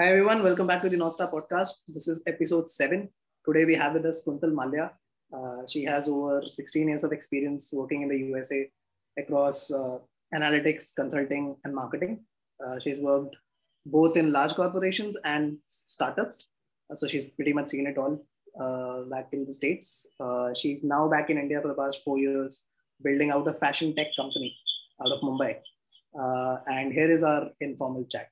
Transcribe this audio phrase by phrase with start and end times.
[0.00, 1.78] Hi everyone, welcome back to the North podcast.
[1.88, 3.08] This is episode seven.
[3.44, 4.92] Today we have with us Kuntal Malya.
[5.36, 8.70] Uh, she has over 16 years of experience working in the USA
[9.18, 9.98] across uh,
[10.32, 12.20] analytics, consulting, and marketing.
[12.64, 13.34] Uh, she's worked
[13.86, 16.46] both in large corporations and startups.
[16.88, 18.24] Uh, so she's pretty much seen it all
[18.60, 20.06] uh, back in the States.
[20.20, 22.68] Uh, she's now back in India for the past four years,
[23.02, 24.56] building out a fashion tech company
[25.04, 25.56] out of Mumbai.
[26.68, 28.28] and here is our informal chat.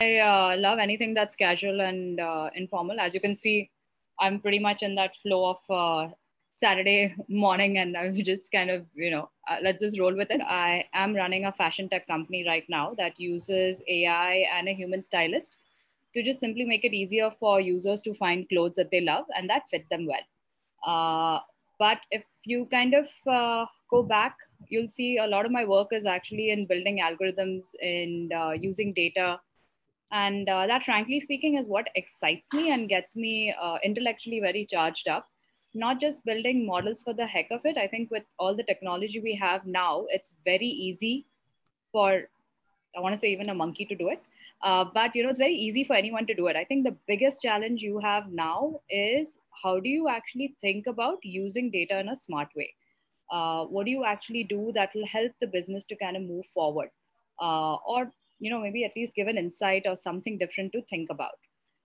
[0.00, 2.98] I uh, love anything that's casual and uh, informal.
[3.00, 3.70] As you can see,
[4.18, 6.14] I'm pretty much in that flow of uh,
[6.56, 10.40] Saturday morning, and I'm just kind of, you know, uh, let's just roll with it.
[10.40, 15.02] I am running a fashion tech company right now that uses AI and a human
[15.02, 15.56] stylist
[16.14, 19.50] to just simply make it easier for users to find clothes that they love and
[19.50, 20.26] that fit them well.
[20.86, 21.40] Uh,
[21.78, 24.36] but if you kind of uh, go back,
[24.68, 28.32] you'll see a lot of my work is actually in building algorithms and
[28.62, 29.40] using data
[30.14, 34.64] and uh, that frankly speaking is what excites me and gets me uh, intellectually very
[34.64, 35.26] charged up.
[35.74, 37.76] Not just building models for the heck of it.
[37.76, 41.26] I think with all the technology we have now it's very easy
[41.92, 42.22] for
[42.96, 44.22] i want to say even a monkey to do it.
[44.62, 46.56] Uh, but you know it's very easy for anyone to do it.
[46.56, 51.18] I think the biggest challenge you have now is how do you actually think about
[51.22, 52.72] using data in a smart way?
[53.30, 56.46] Uh, what do you actually do that will help the business to kind of move
[56.54, 56.90] forward?
[57.40, 61.10] Uh, or you know maybe at least give an insight or something different to think
[61.10, 61.38] about.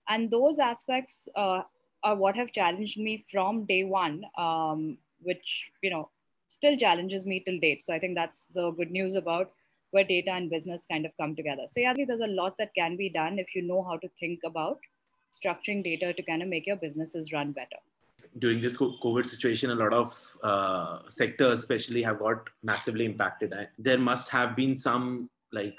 [0.07, 1.61] And those aspects uh,
[2.03, 6.09] are what have challenged me from day one um, which you know
[6.47, 7.83] still challenges me till date.
[7.83, 9.51] So i think that's the good news about
[9.91, 11.63] where data and business kind of come together.
[11.67, 14.39] So yeah there's a lot that can be done if you know how to think
[14.45, 14.79] about
[15.31, 17.77] structuring data to kind of make your businesses run better.
[18.39, 23.53] During this covid situation a lot of uh, sectors especially have got massively impacted.
[23.77, 25.75] There must have been some like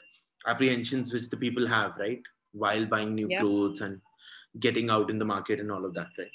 [0.47, 2.23] apprehensions which the people have right?
[2.53, 3.41] While buying new yeah.
[3.41, 4.01] clothes and
[4.59, 6.31] getting out in the market and all of that right?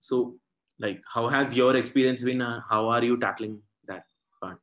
[0.00, 0.36] So
[0.78, 2.40] like how has your experience been?
[2.40, 4.04] Uh, how are you tackling that
[4.40, 4.58] part?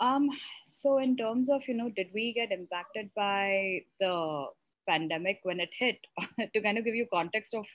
[0.00, 0.28] Um
[0.66, 4.46] so in terms of you know did we get impacted by the
[4.88, 5.98] pandemic when it hit?
[6.54, 7.66] To kind of give you context of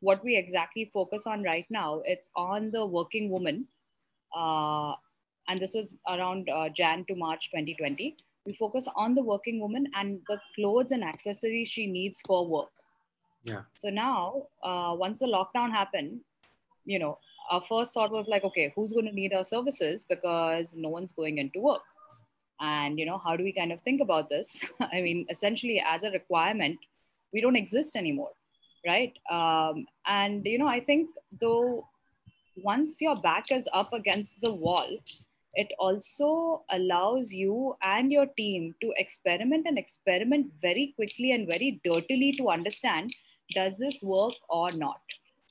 [0.00, 3.66] what we exactly focus on right now it's on the working woman.
[4.36, 4.94] Uh,
[5.48, 9.86] and this was around uh, jan to march 2020 we focus on the working woman
[9.94, 12.70] and the clothes and accessories she needs for work.
[13.44, 13.62] Yeah.
[13.76, 16.20] So now uh, once the lockdown happened
[16.84, 17.18] you know
[17.50, 20.04] our first thought was like okay who's going to need our services?
[20.08, 21.82] Because no one's going into work.
[22.60, 24.64] And you know how do we kind of think about this?
[24.80, 26.78] I mean essentially as a requirement
[27.32, 28.30] we don't exist anymore
[28.86, 29.18] right?
[29.30, 31.86] Um, and you know i think though
[32.56, 34.88] once your back is up against the wall
[35.56, 41.80] it also allows you and your team to experiment and experiment very quickly and very
[41.84, 43.14] dirtily to understand
[43.52, 45.00] does this work or not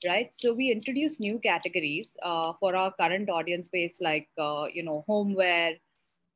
[0.04, 0.32] right?
[0.32, 5.04] So we introduce new categories uh, for our current audience base like uh, you know
[5.06, 5.74] homeware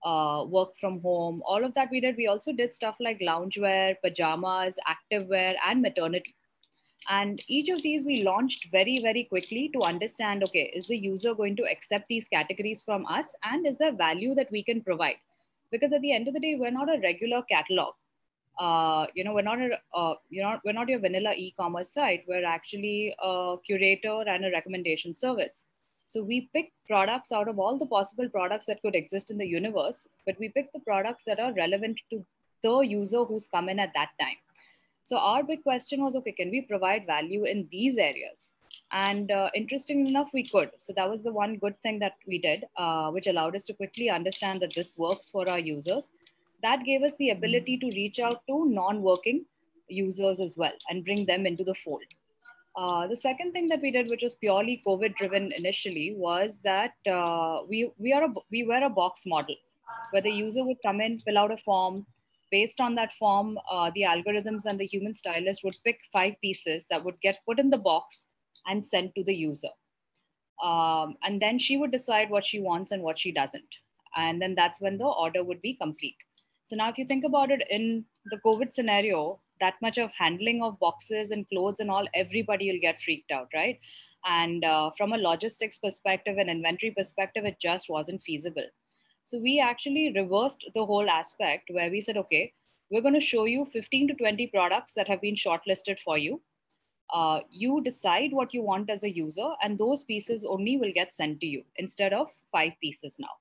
[0.05, 2.17] uh, work from home all of that we did.
[2.17, 6.35] We also did stuff like loungewear pajamas activewear and maternity
[7.09, 11.35] and each of these we launched very, very quickly to understand, okay, is the user
[11.35, 13.35] going to accept these categories from us?
[13.43, 15.17] And is there value that we can provide?
[15.71, 17.95] Because at the end of the day, we're not a regular catalog.
[18.59, 22.25] Uh, you know, we're not a, uh, you know, we're not your vanilla e-commerce site.
[22.29, 25.65] We're actually a curator and a recommendation service.
[26.09, 29.47] So we pick products out of all the possible products that could exist in the
[29.47, 32.27] universe, but we pick the products that are relevant to
[32.63, 34.37] the user who's come in at that time.
[35.11, 38.53] So our big question was, okay, can we provide value in these areas?
[38.93, 40.71] And uh, interesting enough, we could.
[40.77, 43.75] So that was the one good thing that we did, uh, which allowed us to
[43.75, 46.11] quickly understand that this works for our users.
[46.63, 49.47] That gave us the ability to reach out to non-working
[49.89, 52.05] users as well and bring them into the fold.
[52.77, 57.63] Uh, the second thing that we did, which was purely COVID-driven initially, was that uh,
[57.69, 59.57] we we are a, we were a box model,
[60.13, 62.07] where the user would come in, fill out a form,
[62.51, 66.87] based on that form, uh, the algorithms and the human stylist would pick five pieces
[66.91, 68.27] that would get put in the box
[68.67, 69.71] and sent to the user.
[70.63, 73.75] Um, and then she would decide what she wants and what she doesn't.
[74.17, 76.17] And then that's when the order would be complete.
[76.65, 80.63] So now, if you think about it in the COVID scenario, that much of handling
[80.63, 83.79] of boxes and clothes and all, everybody will get freaked out, right?
[84.25, 88.67] And uh, from a logistics perspective and inventory perspective, it just wasn't feasible.
[89.25, 92.53] So we actually reversed the whole aspect where we said, okay,
[92.91, 96.41] we're going to show you 15 to 20 products that have been shortlisted for you.
[97.13, 101.13] Uh, you decide what you want as a user, and those pieces only will get
[101.13, 103.35] sent to you instead of five pieces now.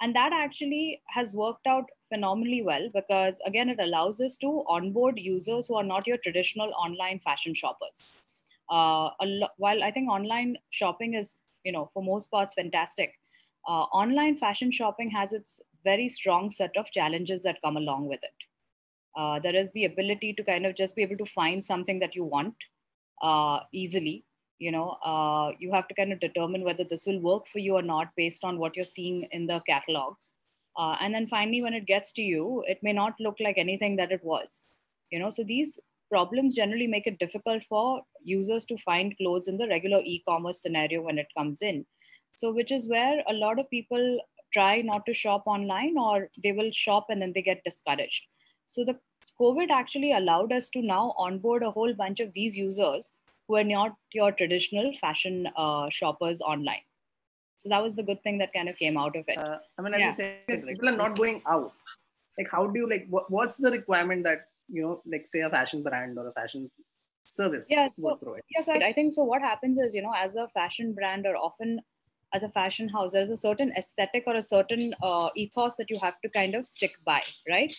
[0.00, 5.18] And that actually has worked out phenomenally well because again it allows us to onboard
[5.18, 8.02] users who are not your traditional online fashion shoppers
[8.68, 9.08] uh,
[9.56, 13.18] while i think online shopping is you know for most parts fantastic
[13.68, 18.20] uh, online fashion shopping has its very strong set of challenges that come along with
[18.22, 18.34] it.
[19.16, 22.14] Uh, there is the ability to kind of just be able to find something that
[22.14, 22.54] you want
[23.22, 24.24] uh, easily.
[24.58, 27.74] You know uh, you have to kind of determine whether this will work for you
[27.74, 30.14] or not based on what you're seeing in the catalog.
[30.78, 33.96] Uh, and then finally when it gets to you it may not look like anything
[33.96, 34.66] that it was.
[35.10, 35.78] You know so these
[36.10, 41.02] problems generally make it difficult for users to find clothes in the regular e-commerce scenario
[41.02, 41.84] when it comes in
[42.36, 44.20] so which is where a lot of people
[44.52, 48.24] try not to shop online or they will shop and then they get discouraged
[48.66, 48.98] so the
[49.40, 53.10] covid actually allowed us to now onboard a whole bunch of these users
[53.48, 56.82] who are not your traditional fashion uh, shoppers online
[57.58, 59.82] so that was the good thing that kind of came out of it Uh, I
[59.82, 60.06] mean, as Yeah.
[60.06, 61.72] you said, people are not going out.
[62.38, 63.04] Like, how do you like?
[63.14, 64.40] What, what's the requirement that
[64.76, 66.64] you know, like, say, a fashion brand or a fashion
[67.36, 69.22] service Yeah, so- Yes, I, I think so.
[69.32, 71.80] What happens is, you know, as a fashion brand or often
[72.34, 75.98] as a fashion house, there's a certain aesthetic or a certain uh, ethos that you
[76.00, 77.74] have to kind of stick by, right?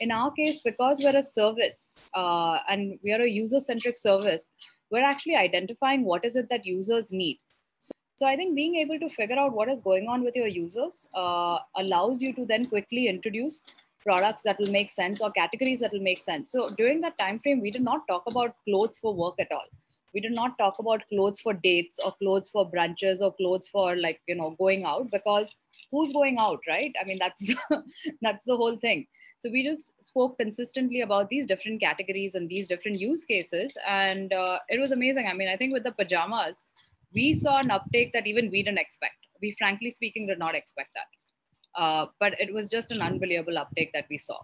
[0.00, 4.52] In our case, because we're a service uh, and we are a user centric service,
[4.90, 7.38] we're actually identifying what is it that users need.
[7.78, 10.46] So, so I think being able to figure out what is going on with your
[10.46, 13.64] users uh, allows you to then quickly introduce
[14.00, 16.52] products that will make sense or categories that will make sense.
[16.52, 19.66] So during that time frame, we did not talk about clothes for work at all.
[20.14, 23.96] We did not talk about clothes for dates or clothes for brunches or clothes for
[23.96, 25.54] like you know going out because
[25.90, 26.94] who's going out, right?
[27.00, 27.50] I mean that's
[28.22, 29.06] that's the whole thing.
[29.38, 34.32] So we just spoke consistently about these different categories and these different use cases, and
[34.32, 35.28] uh, it was amazing.
[35.30, 36.64] I mean, I think with the pajamas,
[37.14, 39.14] we saw an uptake that even we didn't expect.
[39.40, 41.80] We frankly speaking did not expect that.
[41.80, 44.38] Uh, but it was just an unbelievable uptake that we saw.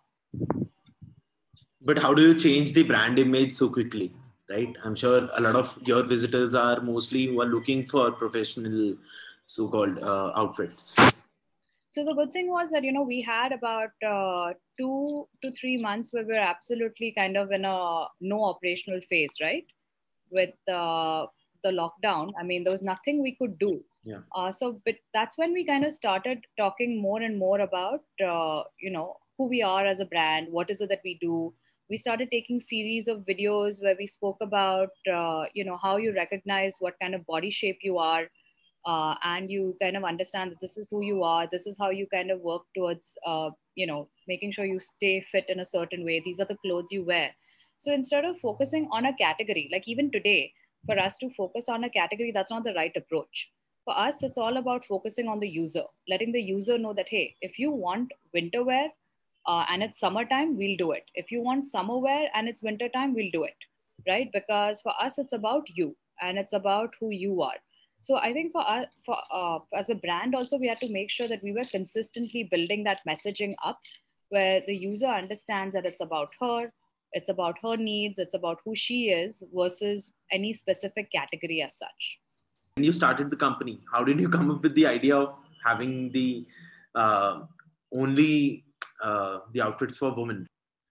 [1.83, 4.15] But how do you change the brand image so quickly?
[4.51, 4.77] Right.
[4.85, 8.97] I'm sure a lot of your visitors are mostly who are looking for professional,
[9.47, 10.95] so-called uh, outfits.
[11.93, 15.79] So the good thing was that you know we had about uh, two to three
[15.79, 19.65] months where we were absolutely kind of in a no operational phase, right?
[20.31, 21.27] With uh,
[21.63, 23.83] the lockdown, I mean there was nothing we could do.
[24.05, 24.19] Yeah.
[24.35, 28.65] Uh, so, but that's when we kind of started talking more and more about uh,
[28.79, 31.55] you know who we are as a brand, what is it that we do.
[31.91, 36.15] We started taking series of videos where we spoke about uh, you know how you
[36.15, 38.27] recognize what kind of body shape you are
[38.87, 41.91] uh, and you kind of understand that this is who you are this is how
[41.91, 45.67] you kind of work towards uh, you know making sure you stay fit in a
[45.67, 46.23] certain way.
[46.25, 47.31] These are the clothes you wear.
[47.77, 50.53] So instead of focusing on a category like even today
[50.87, 53.51] for us to focus on a category that's not the right approach.
[53.85, 57.35] For us it's all about focusing on the user letting the user know that hey
[57.43, 58.89] if you want winter wear
[59.47, 61.05] uh, and it's summertime we'll do it.
[61.15, 63.57] If you want summer wear and it's winter time we'll do it
[64.07, 64.31] right?
[64.33, 67.57] Because for us it's about you and it's about who you are.
[68.01, 71.11] So I think for us, for uh, as a brand, also we had to make
[71.11, 73.79] sure that we were consistently building that messaging up,
[74.29, 76.71] where the user understands that it's about her,
[77.13, 82.21] it's about her needs, it's about who she is, versus any specific category as such.
[82.77, 86.13] When you started the company, how did you come up with the idea of having
[86.13, 86.47] the
[86.95, 87.45] uh,
[87.91, 88.64] only
[89.03, 90.47] uh, the outfits for women?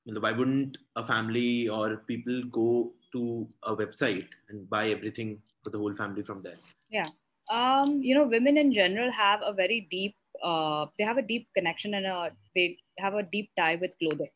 [0.05, 5.77] Why wouldn't a family or people go to a website and buy everything for the
[5.77, 6.57] whole family from there?
[6.89, 7.07] Yeah,
[7.50, 11.48] um, you know, women in general have a very deep, uh, they have a deep
[11.55, 14.29] connection and a, they have a deep tie with clothing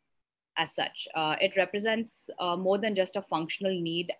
[0.57, 1.07] as such.
[1.15, 4.11] Uh, it represents uh, more than just a functional need,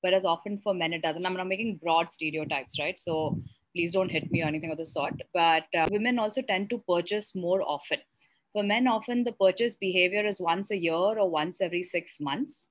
[0.00, 1.24] whereas often for men it doesn't.
[1.24, 2.98] I'm not making broad stereotypes, right?
[2.98, 3.38] So
[3.74, 5.14] please don't hit me or anything of the sort.
[5.34, 7.98] But uh, women also tend to purchase more often.
[8.52, 12.68] For men, often the purchase behavior is once a year or once every six months.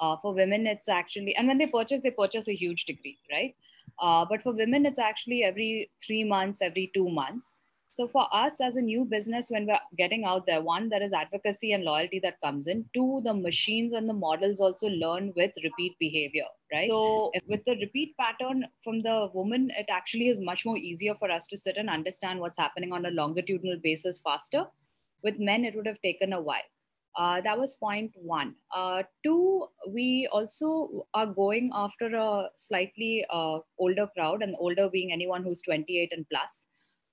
[0.00, 3.54] Uh, for women, it's actually, and when they purchase, they purchase a huge degree, right?
[3.98, 7.56] Uh, but for women, it's actually every three months, every two months.
[7.92, 11.12] So for us as a new business, when we're getting out there, one, there is
[11.12, 12.84] advocacy and loyalty that comes in.
[12.94, 16.86] Two, the machines and the models also learn with repeat behavior, right?
[16.86, 21.30] So with the repeat pattern from the woman, it actually is much more easier for
[21.30, 24.64] us to sit and understand what's happening on a longitudinal basis faster.
[25.22, 26.68] With men, it would have taken a while.
[27.16, 28.54] Uh, that was point one.
[28.74, 35.12] Uh, two, we also are going after a slightly uh, older crowd, and older being
[35.12, 36.66] anyone who's 28 and plus.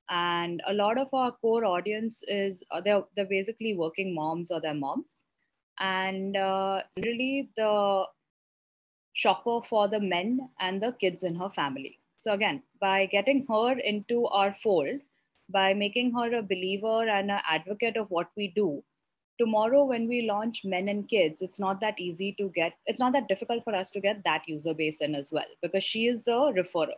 [0.09, 4.61] And a lot of our core audience is uh, they're, they're basically working moms or
[4.61, 5.25] their moms.
[5.79, 8.05] And uh, really the
[9.13, 11.99] shopper for the men and the kids in her family.
[12.19, 15.01] So, again, by getting her into our fold,
[15.49, 18.83] by making her a believer and an advocate of what we do,
[19.39, 23.13] tomorrow when we launch men and kids it's not that easy to get it's not
[23.13, 26.21] that difficult for us to get that user base in as well because she is
[26.23, 26.97] the referrer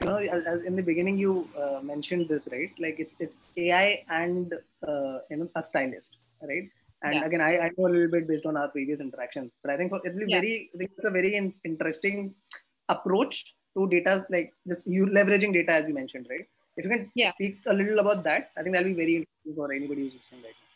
[0.00, 0.18] you know
[0.66, 4.54] in the beginning you uh, mentioned this right like it's it's ai and
[4.86, 6.68] uh, you know a stylist right
[7.02, 7.24] and yeah.
[7.24, 9.92] again I, I know a little bit based on our previous interactions but i think
[10.04, 10.40] it'll be yeah.
[10.40, 12.34] very it's a very in- interesting
[12.88, 17.10] approach to data like just you leveraging data as you mentioned right if you can
[17.14, 17.32] yeah.
[17.32, 20.42] speak a little about that i think that'll be very interesting for anybody who's listening
[20.42, 20.68] right now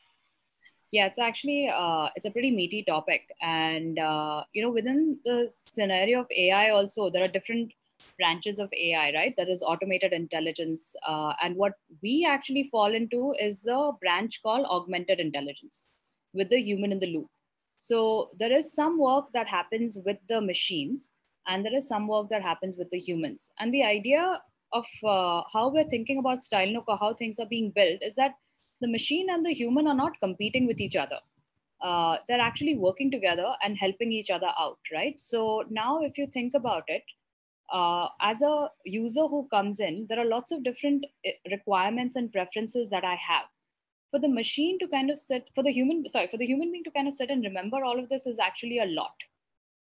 [0.90, 5.38] yeah it's actually uh, it's a pretty meaty topic and uh, you know within the
[5.48, 7.72] scenario of ai also there are different
[8.18, 9.34] branches of AI, right?
[9.36, 10.94] That is automated intelligence.
[11.06, 15.88] Uh, and what we actually fall into is the branch called augmented intelligence
[16.32, 17.28] with the human in the loop.
[17.76, 21.10] So there is some work that happens with the machines,
[21.46, 23.50] and there is some work that happens with the humans.
[23.58, 24.40] And the idea
[24.74, 28.34] of uh, how we're thinking about Stylenook or how things are being built is that
[28.80, 31.18] the machine and the human are not competing with each other.
[31.80, 35.18] Uh, they're actually working together and helping each other out, right?
[35.18, 37.04] So now, if you think about it,
[37.72, 42.32] uh, as a user who comes in, there are lots of different eh, requirements and
[42.32, 43.44] preferences that I have.
[44.10, 46.84] For the machine to kind of sit, for the human, sorry, for the human being
[46.84, 49.14] to kind of sit and remember all of this is actually a lot,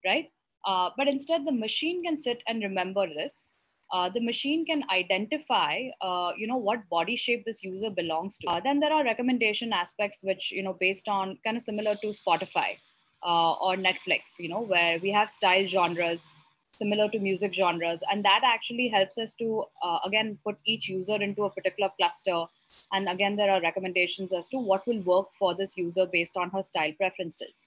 [0.05, 0.31] right?
[0.65, 3.51] Uh, but instead, the machine can sit and remember this.
[3.91, 8.47] Uh, the machine can identify, uh, you know, what body shape this user belongs to.
[8.47, 12.07] Uh, then there are recommendation aspects, which you know, based on kind of similar to
[12.07, 12.77] Spotify
[13.23, 16.27] uh, or Netflix, you know, where we have style genres
[16.73, 18.03] similar to music genres.
[18.11, 22.45] And that actually helps us to, uh, again, put each user into a particular cluster.
[22.91, 26.49] And again, there are recommendations as to what will work for this user based on
[26.51, 27.65] her style preferences.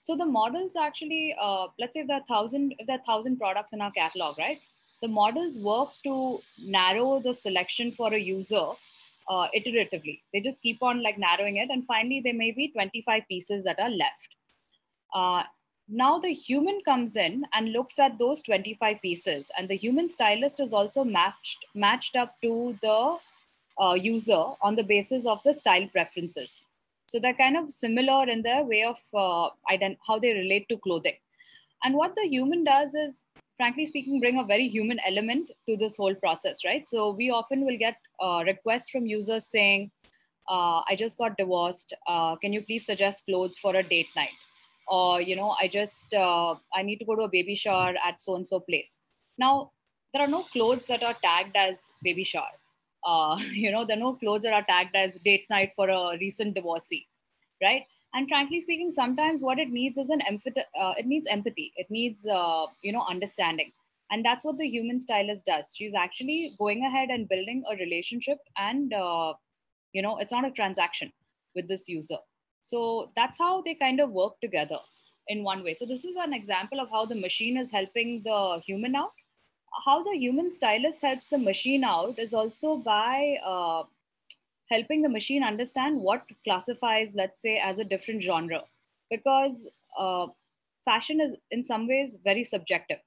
[0.00, 3.72] So the models actually, uh, let's say there are thousand, if there are thousand products
[3.72, 4.58] in our catalog, right?
[5.02, 8.66] The models work to narrow the selection for a user
[9.28, 10.20] uh, iteratively.
[10.32, 13.78] They just keep on like narrowing it, and finally there may be 25 pieces that
[13.78, 14.28] are left.
[15.14, 15.42] Uh,
[15.90, 20.60] now the human comes in and looks at those 25 pieces and the human stylist
[20.60, 23.16] is also matched matched up to the
[23.82, 26.64] uh, user on the basis of the style preferences
[27.06, 29.48] so they're kind of similar in their way of uh,
[30.06, 31.16] how they relate to clothing
[31.82, 33.26] and what the human does is
[33.60, 36.88] frankly speaking bring a very human element to this whole process right?
[36.88, 39.90] So we often will get uh, requests from users saying
[40.48, 41.92] uh, i just got divorced.
[42.06, 44.38] Uh, can you please suggest clothes for a date night?
[44.88, 48.20] Or you know i just uh, i need to go to a baby shower at
[48.26, 48.98] so and so place.
[49.44, 49.72] Now
[50.14, 52.56] there are no clothes that are tagged as baby shower.
[53.04, 56.02] Uh, you know there are no clothes that are tagged as date night for a
[56.24, 57.06] recent divorcee
[57.62, 61.72] right and frankly speaking sometimes what it needs is an empathy uh, it needs empathy
[61.76, 63.72] it needs uh, you know understanding
[64.10, 68.38] and that's what the human stylist does she's actually going ahead and building a relationship
[68.56, 69.32] and uh,
[69.92, 71.12] you know it's not a transaction
[71.54, 72.18] with this user
[72.62, 74.78] so that's how they kind of work together
[75.28, 75.74] in one way.
[75.74, 79.12] So this is an example of how the machine is helping the human out.
[79.86, 83.84] How the human stylist helps the machine out is also by uh,
[84.70, 88.62] helping the machine understand what classifies, let's say, as a different genre,
[89.10, 90.26] because uh,
[90.84, 92.98] fashion is in some ways very subjective,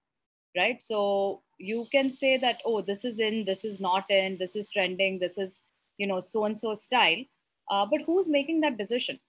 [0.58, 0.82] right?
[0.82, 4.70] So you can say that, oh, this is in, this is not in, this is
[4.70, 5.60] trending, this is,
[5.98, 7.24] you know, so and so style.
[7.72, 9.20] Uh, but who's making that decision?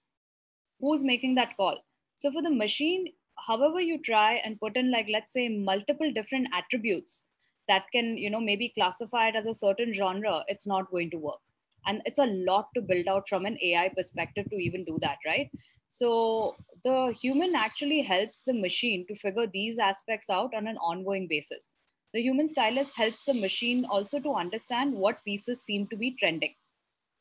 [0.79, 1.77] who's making that call
[2.15, 3.07] so for the machine
[3.47, 7.25] however you try and put in like let's say multiple different attributes
[7.67, 11.17] that can you know maybe classify it as a certain genre it's not going to
[11.17, 11.41] work
[11.85, 15.17] and it's a lot to build out from an ai perspective to even do that
[15.25, 15.49] right?
[15.89, 21.27] So the human actually helps the machine to figure these aspects out on an ongoing
[21.27, 21.73] basis.
[22.13, 26.53] The human stylist helps the machine also to understand what pieces seem to be trending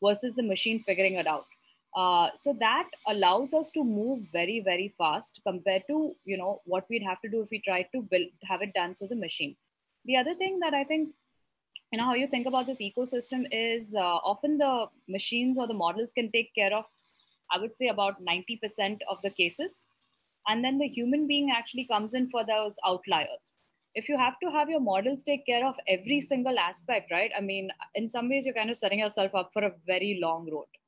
[0.02, 1.44] versus the machine figuring it out.
[1.96, 6.84] Uh, so that allows us to move very very fast compared to you know what
[6.90, 9.56] we'd have to do if we tried to build have it done through the machine.
[10.04, 11.10] The other thing that i think
[11.94, 15.80] you know how you think about this ecosystem is uh, often the machines or the
[15.82, 16.86] models can take care of
[17.56, 19.76] i would say about 90% of the cases
[20.48, 23.46] and then the human being actually comes in for those outliers
[24.02, 27.44] if you have to have your models take care of every single aspect right i
[27.52, 27.70] mean
[28.02, 30.82] in some ways you're kind of setting yourself up for a very long road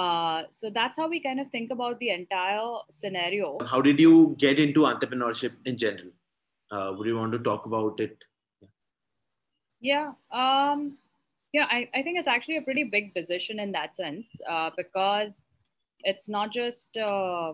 [0.00, 3.46] uh, so that's how we kind of think about the entire scenario.
[3.70, 6.12] How did you get into entrepreneurship in general?
[6.70, 8.29] Uh, would you want to talk about it?
[9.80, 10.12] Yeah.
[10.32, 10.98] Um,
[11.52, 15.46] yeah, I, I think it's actually a pretty big decision in that sense uh, because
[16.00, 17.52] it's not just, uh,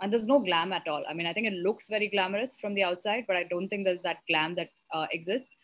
[0.00, 1.04] and there's no glam at all.
[1.08, 3.84] I mean, I think it looks very glamorous from the outside, but I don't think
[3.84, 5.54] there's that glam that uh, exists.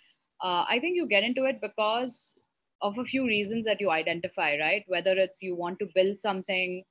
[0.43, 2.35] Uh, I think you get into it because
[2.83, 4.85] of a few reasons that you identify, right?
[4.87, 6.85] Whether it's you want to build something,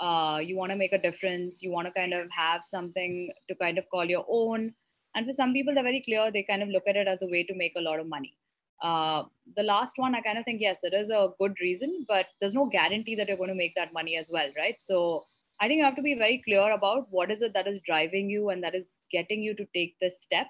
[0.00, 3.54] uh, you want to make a difference, you want to kind of have something to
[3.54, 4.74] kind of call your own.
[5.16, 6.30] And for some people, they're very clear.
[6.30, 8.36] They kind of look at it as a way to make a lot of money.
[8.82, 9.22] Uh,
[9.56, 12.54] the last one, I kind of think, yes, it is a good reason, but there's
[12.54, 14.76] no guarantee that you're going to make that money as well, right?
[14.78, 15.24] So
[15.58, 18.28] I think you have to be very clear about what is it that is driving
[18.28, 20.48] you and that is getting you to take this step.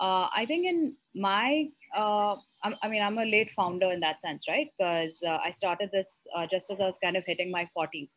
[0.00, 2.36] Uh, I think in my, uh,
[2.82, 4.68] I mean, I'm a late founder in that sense, right?
[4.78, 8.16] Because uh, I started this uh, just as I was kind of hitting my 40s.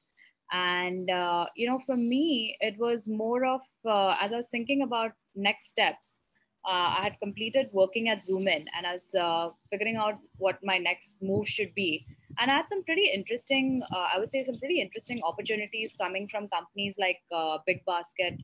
[0.54, 5.12] And, uh, you know, for me, it was more of, as I was thinking about
[5.36, 6.20] next steps,
[6.66, 11.48] I had completed working at Zoomin and I was figuring out what my next move
[11.48, 12.06] should be.
[12.40, 16.28] And I had some pretty interesting, uh, I would say, some pretty interesting opportunities coming
[16.28, 18.36] from companies like uh, Big Basket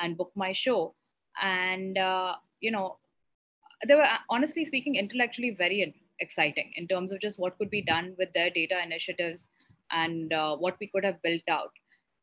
[0.00, 0.94] and Book My Show,
[1.42, 2.98] and uh, you know,
[3.86, 8.14] they were honestly speaking intellectually very exciting in terms of just what could be done
[8.18, 9.48] with their data initiatives
[9.90, 11.72] and uh, what we could have built out.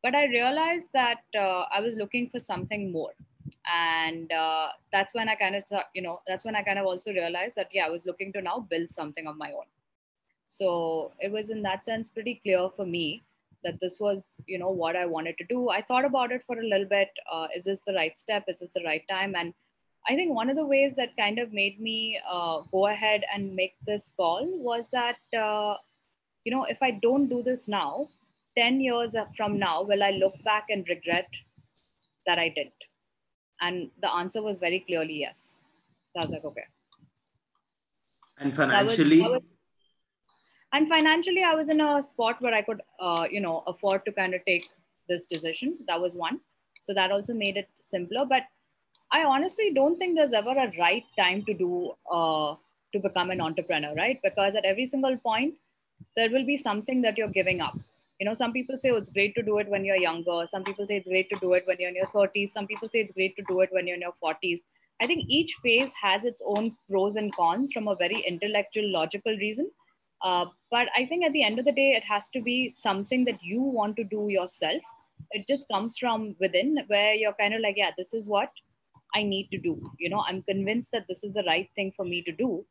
[0.02, 3.12] But I realized that uh, I was looking for something more,
[3.70, 5.62] and uh, that's when I kind of,
[5.94, 8.42] you know, that's when I kind of also realized that yeah, I was looking to
[8.42, 9.66] now build something of my own.
[10.48, 13.24] So it was in that sense pretty clear for me
[13.64, 15.70] that this was you know what i wanted to do.
[15.70, 18.44] I thought about it for a little bit uh, is this the right step?
[18.48, 19.34] Is this the right time?
[19.34, 19.52] And
[20.08, 23.54] i think one of the ways that kind of made me uh, go ahead and
[23.54, 25.74] make this call was that uh,
[26.44, 28.08] you know if i don't do this now
[28.58, 31.40] 10 years from now will i look back and regret
[32.26, 32.85] that i didn't
[33.60, 35.62] and the answer was very clearly yes.
[36.12, 36.64] So i was like okay.
[38.38, 39.56] And financially that was, that was,
[40.72, 44.12] and financially i was in a spot where i could uh, you know afford to
[44.12, 44.66] kind of take
[45.08, 45.78] this decision.
[45.86, 46.40] That was one.
[46.80, 48.26] So that also made it simpler.
[48.26, 48.42] But
[49.12, 52.54] i honestly don't think there's ever a right time to do uh,
[52.92, 54.18] to become an entrepreneur right?
[54.22, 55.54] Because at every single point
[56.16, 57.78] there will be something that you're giving up
[58.18, 60.64] you know some people say oh, it's great to do it when you're younger some
[60.64, 63.00] people say it's great to do it when you're in your 30s some people say
[63.00, 64.60] it's great to do it when you're in your 40s
[65.00, 69.36] i think each phase has its own pros and cons from a very intellectual logical
[69.36, 69.70] reason
[70.22, 73.24] uh, but I think at the end of the day, it has to be something
[73.26, 74.82] that you want to do yourself.
[75.30, 78.50] It just comes from within where you're kind of like, yeah, this is what
[79.14, 79.90] I need to do.
[79.98, 82.64] You know, I'm convinced that this is the right thing for me to do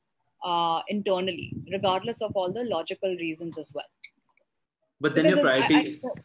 [0.44, 3.86] uh, internally, regardless of all the logical reasons as well.
[5.02, 6.22] But then because your priorities, I, I,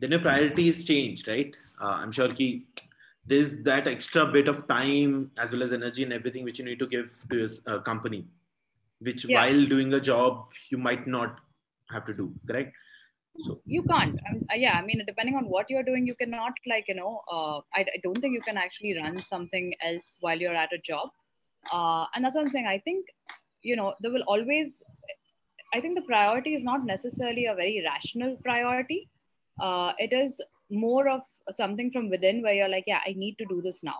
[0.00, 1.54] then your priorities change, right?
[1.80, 2.66] Uh, I'm sure ki,
[3.26, 6.78] there's that extra bit of time as well as energy and everything which you need
[6.78, 8.26] to give to your uh, company
[9.00, 9.40] which yeah.
[9.40, 11.40] while doing a job you might not
[11.90, 12.74] have to do correct
[13.40, 16.86] so you can't um, yeah i mean depending on what you're doing you cannot like
[16.88, 20.54] you know uh, I, I, don't think you can actually run something else while you're
[20.54, 21.08] at a job
[21.72, 23.06] uh, and that's what i'm saying i think
[23.62, 24.82] you know there will always
[25.74, 29.08] i think the priority is not necessarily a very rational priority.
[29.60, 33.44] Uh, it is more of something from within where you're like yeah i need to
[33.46, 33.98] do this now.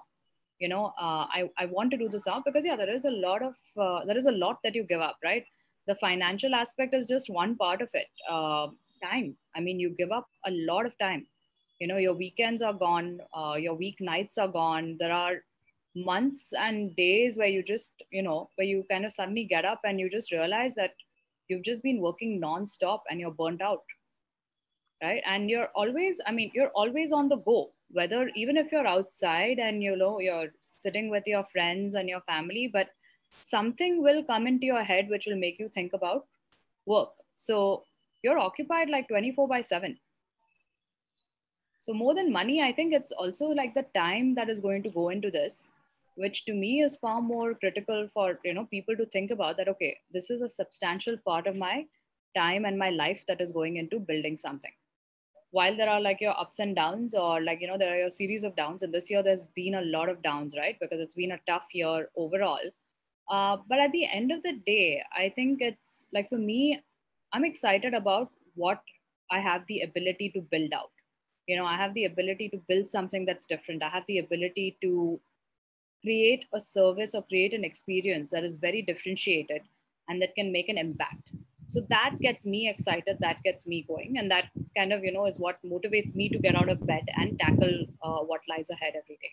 [0.59, 3.11] You know uh, I, I want to do this now because yeah there is a
[3.11, 5.45] lot of uh, there is a lot that you give up right?
[5.87, 8.07] The financial aspect is just one part of it.
[8.31, 8.69] Uh,
[9.03, 9.37] time.
[9.57, 11.27] I mean you give up a lot of time.
[11.81, 14.97] You know your weekends are gone uh, your weeknights are gone.
[14.99, 15.43] There are
[15.95, 19.81] months and days where you just you know where you kind of suddenly get up
[19.85, 20.95] and you just realize that
[21.49, 23.83] you've just been working non-stop and you're burnt out
[25.03, 25.23] right?
[25.27, 29.59] And you're always i mean you're always on the go whether even if you're outside
[29.59, 32.89] and you know you're sitting with your friends and your family but
[33.43, 36.27] something will come into your head which will make you think about
[36.87, 37.11] work.
[37.37, 37.85] So
[38.23, 39.99] you're occupied like 24 by 7
[41.81, 44.91] so more than money i think it's also like the time that is going to
[44.91, 45.73] go into this
[46.17, 49.69] which to me is far more critical for you know people to think about that
[49.69, 51.85] okay this is a substantial part of my
[52.35, 54.73] time and my life that is going into building something.
[55.51, 58.11] While there are like your ups and downs or like you know there are your
[58.11, 61.15] series of downs and this year there's been a lot of downs right because it's
[61.15, 62.61] been a tough year overall.
[63.31, 66.83] Uh, but at the end of the day i think it's like for me
[67.33, 68.83] i'm excited about what
[69.31, 70.91] i have the ability to build out.
[71.47, 73.83] You know i have the ability to build something that's different.
[73.83, 75.21] I have the ability to
[76.03, 79.63] create a service or create an experience that is very differentiated
[80.09, 81.31] and that can make an impact.
[81.69, 85.25] So that gets me excited that gets me going and that kind of you know
[85.27, 88.93] is what motivates me to get out of bed and tackle uh, what lies ahead
[88.95, 89.33] every day.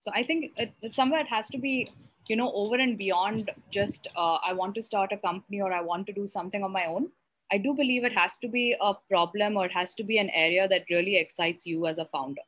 [0.00, 1.90] So i think it, it, somewhere it has to be
[2.28, 5.80] you know over and beyond just uh, i want to start a company or i
[5.80, 7.08] want to do something on my own.
[7.52, 10.30] I do believe it has to be a problem or it has to be an
[10.30, 12.42] area that really excites you as a founder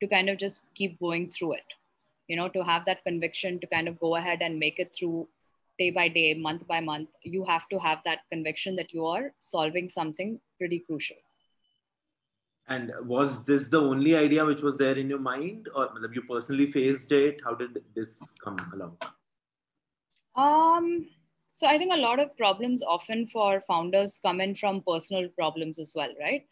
[0.00, 1.74] to kind of just keep going through it
[2.28, 5.28] you know to have that conviction to kind of go ahead and make it through
[5.78, 9.32] day by day, month by month, you have to have that conviction that you are
[9.38, 11.16] solving something pretty crucial.
[12.68, 16.72] And was this the only idea which was there in your mind, or you personally
[16.72, 17.40] faced it?
[17.44, 18.96] How did this come along?
[20.34, 21.06] Um,
[21.52, 25.78] so I think a lot of problems often for founders come in from personal problems
[25.78, 26.44] as well, right?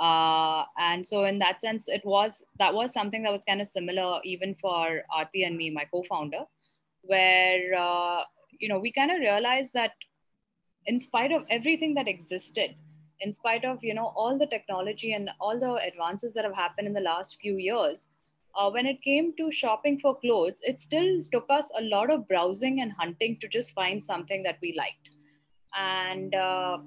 [0.00, 3.66] Uh, and so in that sense, it was that was something that was kind of
[3.66, 6.44] similar even for Aarti and me, my co-founder,
[7.02, 8.22] where uh,
[8.58, 9.92] you know we kind of realized that
[10.86, 12.74] in spite of everything that existed
[13.20, 16.86] in spite of you know all the technology and all the advances that have happened
[16.88, 18.08] in the last few years
[18.54, 22.26] uh, when it came to shopping for clothes it still took us a lot of
[22.28, 25.16] browsing and hunting to just find something that we liked.
[25.78, 26.78] And uh,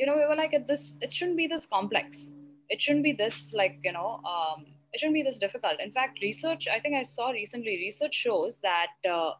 [0.00, 2.32] you know we were like this it shouldn't be this complex
[2.68, 6.20] it shouldn't be this like you know um, it shouldn't be this difficult in fact
[6.22, 9.32] research i think i saw recently research shows that uh,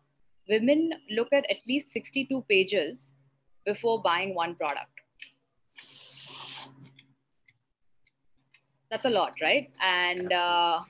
[0.49, 3.14] women look at at least 62 pages
[3.64, 5.01] before buying one product
[8.90, 9.70] that's a lot, right?
[9.81, 10.81] And uh,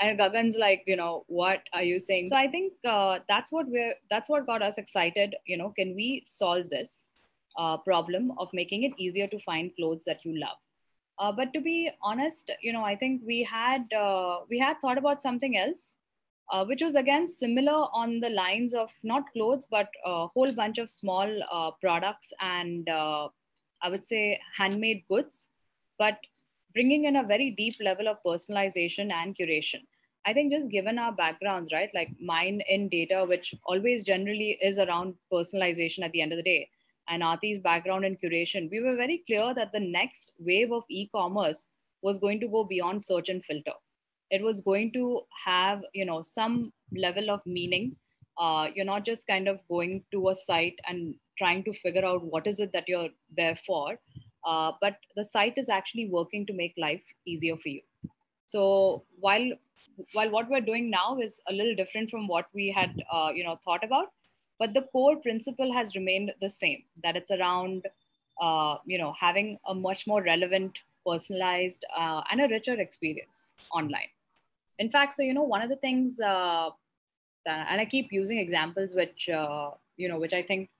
[0.00, 2.30] and Gagan's like, you know, what are you saying?
[2.32, 5.36] So I think uh, that's what we're that's what got us excited.
[5.46, 7.08] You know, can we solve this
[7.56, 10.56] uh, problem of making it easier to find clothes that you love?
[11.18, 14.98] Uh, but to be honest, you know, I think we had uh, we had thought
[14.98, 15.96] about something else,
[16.52, 20.78] uh, which was again similar on the lines of not clothes, but a whole bunch
[20.78, 23.28] of small uh, products and uh,
[23.82, 25.48] I would say handmade goods,
[25.98, 26.18] but
[26.72, 29.82] bringing in a very deep level of personalization and curation.
[30.26, 34.78] I think just given our backgrounds, right, like mine in data, which always generally is
[34.78, 36.70] around personalization at the end of the day,
[37.08, 41.68] and Aarti's background in curation, we were very clear that the next wave of e-commerce
[42.02, 43.72] was going to go beyond search and filter.
[44.30, 47.96] It was going to have, you know, some level of meaning.
[48.38, 52.22] Uh, you're not just kind of going to a site and trying to figure out
[52.24, 53.98] what is it that you're there for,
[54.46, 57.80] uh, but the site is actually working to make life easier for you.
[58.46, 59.50] So while
[60.12, 63.44] while what we're doing now is a little different from what we had uh, you
[63.44, 64.08] know thought about,
[64.58, 66.84] but the core principle has remained the same.
[67.02, 67.86] That it's around
[68.40, 74.08] uh, you know having a much more relevant, personalized, uh, and a richer experience online.
[74.78, 76.70] In fact, so you know one of the things, uh,
[77.46, 80.70] that, and I keep using examples which uh, you know which I think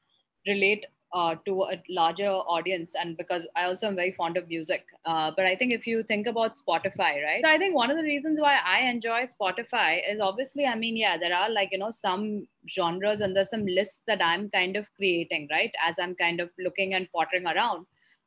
[0.47, 4.87] relate uh, to a larger audience and because i also am very fond of music
[5.07, 7.43] uh, but i think if you think about spotify right?
[7.43, 10.97] So i think one of the reasons why i enjoy spotify is obviously i mean
[10.97, 14.77] yeah there are like you know some genres and there's some lists that i'm kind
[14.77, 17.87] of creating right as i'm kind of looking and pottering around.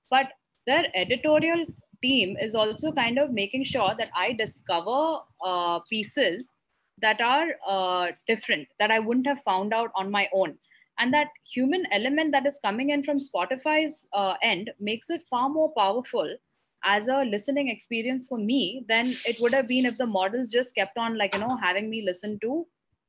[0.09, 0.27] But
[0.65, 1.65] their editorial
[2.01, 6.53] team is also kind of making sure that i discover uh, pieces
[6.99, 10.57] that are uh, different that i wouldn't have found out on my own
[10.99, 15.49] and that human element that is coming in from spotify's uh, end makes it far
[15.49, 16.35] more powerful
[16.83, 20.75] as a listening experience for me than it would have been if the models just
[20.75, 22.65] kept on like you know having me listen to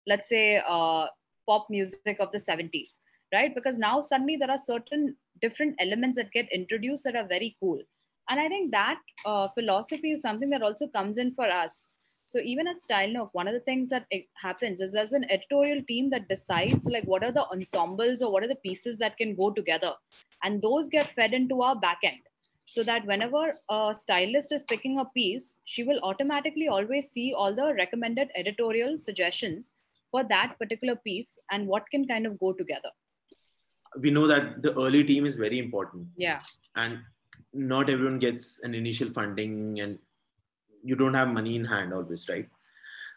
[0.07, 1.07] let's say uh,
[1.49, 3.01] pop music of the 70s
[3.33, 3.55] right?
[3.55, 7.79] Because now suddenly there are certain different elements that get introduced that are very cool.
[8.31, 11.89] And i think that uh, philosophy is something that also comes in for us
[12.29, 15.81] so even at Style Nook, one of the things that happens is there's an editorial
[15.89, 19.35] team that decides like what are the ensembles or what are the pieces that can
[19.35, 19.95] go together,
[20.45, 22.21] and those get fed into our backend.
[22.67, 27.55] So that whenever a stylist is picking a piece, she will automatically always see all
[27.55, 29.73] the recommended editorial suggestions
[30.11, 32.91] for that particular piece and what can kind of go together.
[33.99, 36.09] We know that the early team is very important.
[36.15, 36.41] Yeah.
[36.77, 36.99] And
[37.55, 39.99] not everyone gets an initial funding and
[40.85, 42.49] you don't have money in hand always right?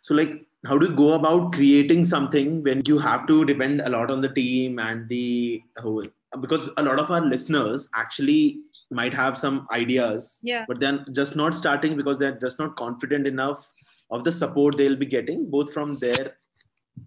[0.03, 3.89] So like how do you go about creating something when you have to depend a
[3.89, 6.05] lot on the team and the whole?
[6.39, 10.65] Because a lot of our listeners actually might have some ideas yeah.
[10.67, 13.65] but then just not starting because they're just not confident enough
[14.11, 16.35] of the support they'll be getting both from their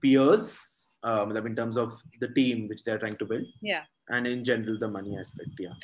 [0.02, 3.82] peers um, in terms of the team which they're trying to build yeah.
[4.08, 5.74] and in general the money aspect yeah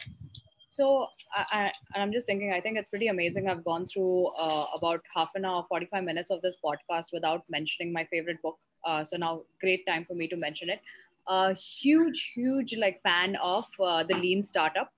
[0.70, 3.48] so I, I, am just thinking, I think it's pretty amazing.
[3.48, 7.92] I've gone through uh, about half an hour, 45 minutes of this podcast without mentioning
[7.92, 8.56] my favorite book.
[8.84, 10.80] Uh, so now, great time for me to mention it.
[11.26, 14.92] A huge, huge like fan of uh, the Lean Startup.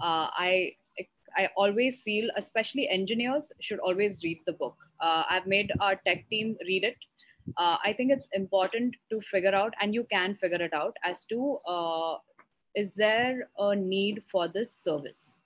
[0.00, 0.74] Uh, I
[1.36, 4.74] I always feel, especially engineers, should always read the book.
[5.00, 6.96] Uh, I've made our tech team read it.
[7.56, 11.24] Uh, I think it's important to figure out, and you can figure it out as
[11.26, 11.58] to
[12.74, 15.40] is there a need for this service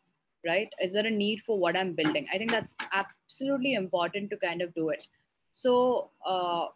[0.47, 0.69] right?
[0.83, 2.27] Is there a need for what i'm building?
[2.33, 5.07] I think that's absolutely important to kind of do it.
[5.53, 6.67] So uh,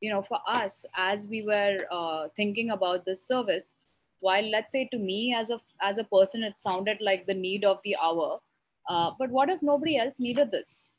[0.00, 3.74] you know for us as we were uh, thinking about this service
[4.20, 7.64] while let's say to me as a as a person it sounded like the need
[7.64, 8.40] of the hour
[8.88, 10.90] uh, but what if nobody else needed this?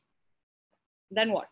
[1.12, 1.50] Then what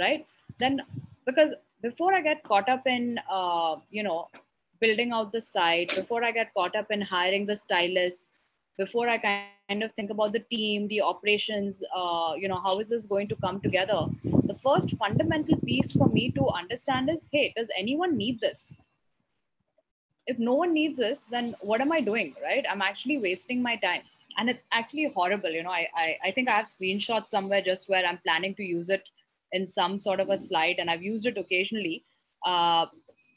[0.00, 0.26] right?
[0.58, 0.80] Then
[1.26, 4.28] because before i get caught up in uh, you know
[4.80, 8.32] building out the site before i get caught up in hiring the stylist,
[8.78, 12.88] before i kind of think about the team the operations uh, you know how is
[12.88, 14.06] this going to come together?
[14.44, 18.80] The first fundamental piece for me to understand is hey does anyone need this?
[20.26, 22.64] If no one needs this then what am i doing right?
[22.70, 24.02] I'm actually wasting my time.
[24.38, 27.88] And it's actually horrible you know I, I i think i have screenshots somewhere just
[27.88, 29.02] where i'm planning to use it
[29.52, 32.04] in some sort of a slide and i've used it occasionally.
[32.46, 32.86] Uh,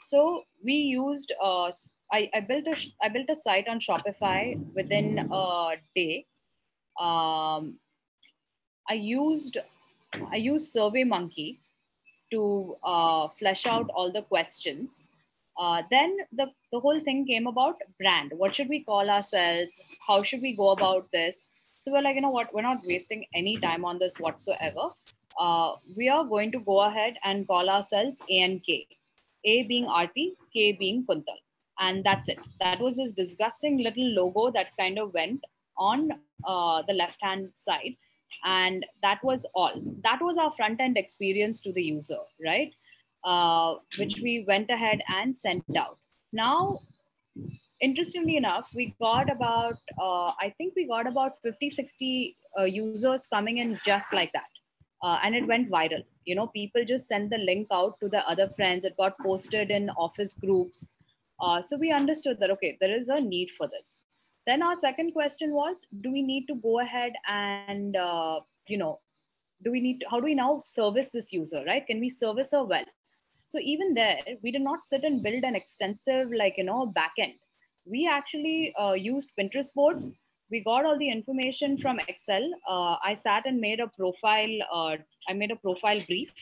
[0.01, 1.71] so we used uh,
[2.11, 6.25] I, I built a I built a site on Shopify within a day.
[6.99, 7.79] Um,
[8.89, 9.57] I used
[10.31, 11.57] I used SurveyMonkey
[12.31, 15.07] to uh, flesh out all the questions.
[15.59, 18.31] Uh, then the, the whole thing came about brand.
[18.35, 19.73] What should we call ourselves?
[20.05, 21.47] How should we go about this?
[21.83, 22.53] So we're like, you know what?
[22.53, 24.89] We're not wasting any time on this whatsoever.
[25.39, 28.87] Uh, we are going to go ahead and call ourselves A and K.
[29.45, 31.39] A being Aarti, K being Kuntal.
[31.79, 32.39] And that's it.
[32.59, 35.43] That was this disgusting little logo that kind of went
[35.77, 36.11] on
[36.45, 37.95] uh, the left hand side.
[38.43, 39.81] And that was all.
[40.03, 42.73] That was our front end experience to the user right?
[43.23, 45.97] Uh, which we went ahead and sent out.
[46.33, 46.79] Now
[47.81, 53.27] interestingly enough we got about uh, i think we got about 50 60 uh, users
[53.27, 54.51] coming in just like that.
[55.03, 58.27] Uh, and it went viral you know people just sent the link out to the
[58.29, 60.89] other friends it got posted in office groups
[61.41, 64.05] uh, so we understood that, okay, there is a need for this.
[64.45, 68.99] Then our second question was, do we need to go ahead and, uh, you know,
[69.63, 71.85] do we need to, how do we now service this user, right?
[71.85, 72.85] Can we service her well?
[73.47, 77.33] So even there, we did not sit and build an extensive, like, you know, backend.
[77.85, 80.15] We actually uh, used Pinterest boards.
[80.51, 82.51] We got all the information from Excel.
[82.67, 84.57] Uh, I sat and made a profile.
[84.71, 84.97] Uh,
[85.29, 86.33] I made a profile brief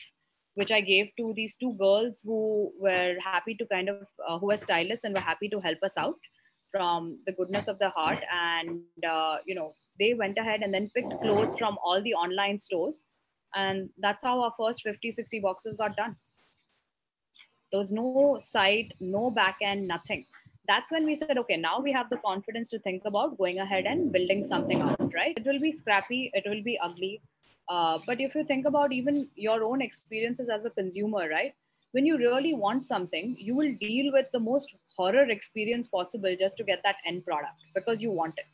[0.54, 4.48] which I gave to these two girls who were happy to kind of, uh, who
[4.48, 6.18] were stylists and were happy to help us out
[6.72, 8.18] from the goodness of their heart.
[8.32, 12.58] And, uh, you know, they went ahead and then picked clothes from all the online
[12.58, 13.04] stores.
[13.54, 16.16] And that's how our first 50, 60 boxes got done.
[17.72, 20.26] There was no site, no back end, nothing.
[20.70, 23.86] That's when we said, okay, now we have the confidence to think about going ahead
[23.92, 25.36] and building something out, right?
[25.36, 27.20] It will be scrappy, it will be ugly,
[27.70, 31.54] uh, but if you think about even your own experiences as a consumer, right?
[31.92, 36.56] When you really want something, you will deal with the most horror experience possible just
[36.58, 38.46] to get that end product because you want it.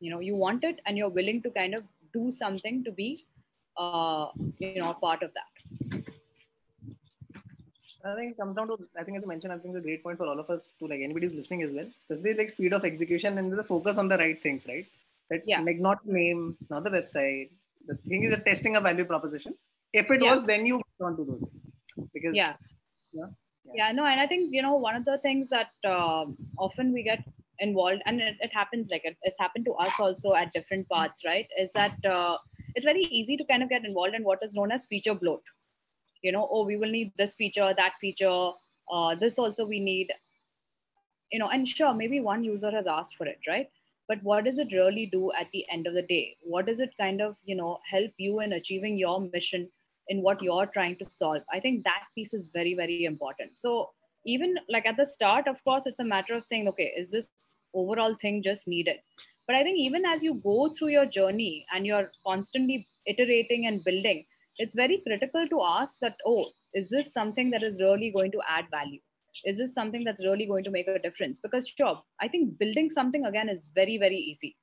[0.00, 3.24] You know, you want it and you're willing to kind of do something to be,
[3.76, 4.26] uh,
[4.58, 6.02] you know, part of that.
[8.04, 9.86] I think it comes down to, I think as you mentioned, I think it's a
[9.86, 11.86] great point for all of us to like anybody who's listening as well.
[12.08, 14.86] Because there's like speed of execution and the focus on the right things, right?
[15.30, 15.42] Right?
[15.46, 15.60] Yeah.
[15.60, 17.50] Like not name, not the website.
[17.86, 19.54] The thing is, testing a value proposition.
[19.92, 20.34] If it yeah.
[20.34, 22.10] works, then you go on to those things.
[22.14, 22.54] Because yeah.
[23.12, 23.26] yeah.
[23.74, 23.92] Yeah.
[23.92, 26.24] no, and I think you know one of the things that uh,
[26.58, 27.22] often we get
[27.58, 31.22] involved, and it, it happens like it, it's happened to us also at different parts,
[31.24, 31.46] right?
[31.58, 32.38] Is that uh,
[32.74, 35.42] it's very easy to kind of get involved in what is known as feature bloat.
[36.22, 38.50] You know, oh, we will need this feature, that feature,
[38.90, 40.12] uh, this also we need.
[41.32, 43.68] You know, and sure, maybe one user has asked for it, right?
[44.08, 46.96] but what does it really do at the end of the day what does it
[46.98, 49.68] kind of you know help you in achieving your mission
[50.08, 53.90] in what you're trying to solve i think that piece is very very important so
[54.24, 57.54] even like at the start of course it's a matter of saying okay is this
[57.74, 58.96] overall thing just needed
[59.46, 63.84] but i think even as you go through your journey and you're constantly iterating and
[63.84, 64.24] building
[64.58, 68.40] it's very critical to ask that oh is this something that is really going to
[68.48, 69.00] add value?
[69.44, 71.40] Is this something that's really going to make a difference?
[71.40, 74.56] Because sure i think building something again is very very easy.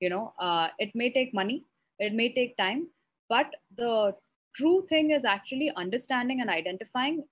[0.00, 1.64] You know uh, it may take money
[1.98, 2.86] it may take time
[3.28, 4.14] but the
[4.54, 7.24] true thing is actually understanding and identifying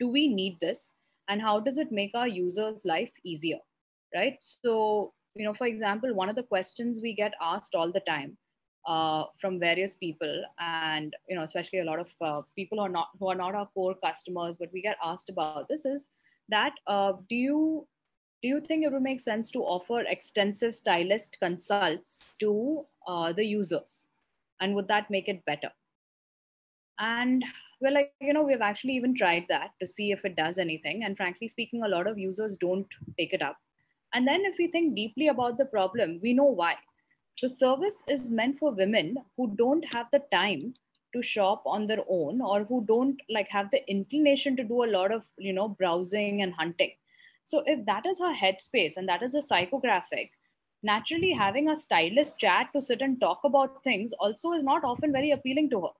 [0.00, 0.94] do we need this?
[1.28, 3.58] And how does it make our users life easier
[4.14, 4.36] right?
[4.40, 8.36] So you know for example one of the questions we get asked all the time
[8.86, 10.44] uh, from various people.
[10.58, 13.54] And you know especially a lot of uh, people who are not who are not
[13.54, 16.08] our core customers but we get asked about this is
[16.48, 17.86] that uh, do you
[18.42, 23.44] do you think it would make sense to offer extensive stylist consults to uh, the
[23.44, 24.08] users?
[24.60, 25.70] And would that make it better?
[26.98, 27.44] And
[27.80, 31.04] well like you know we've actually even tried that to see if it does anything.
[31.04, 32.86] And frankly speaking a lot of users don't
[33.18, 33.56] take it up.
[34.12, 36.76] And then if we think deeply about the problem we know why
[37.40, 40.74] the service is meant for women who don't have the time
[41.14, 44.92] to shop on their own or who don't like have the inclination to do a
[44.96, 46.92] lot of you know browsing and hunting.
[47.44, 50.30] So if that is her headspace and that is a psychographic
[50.82, 55.12] naturally having a stylist chat to sit and talk about things also is not often
[55.12, 55.94] very appealing to her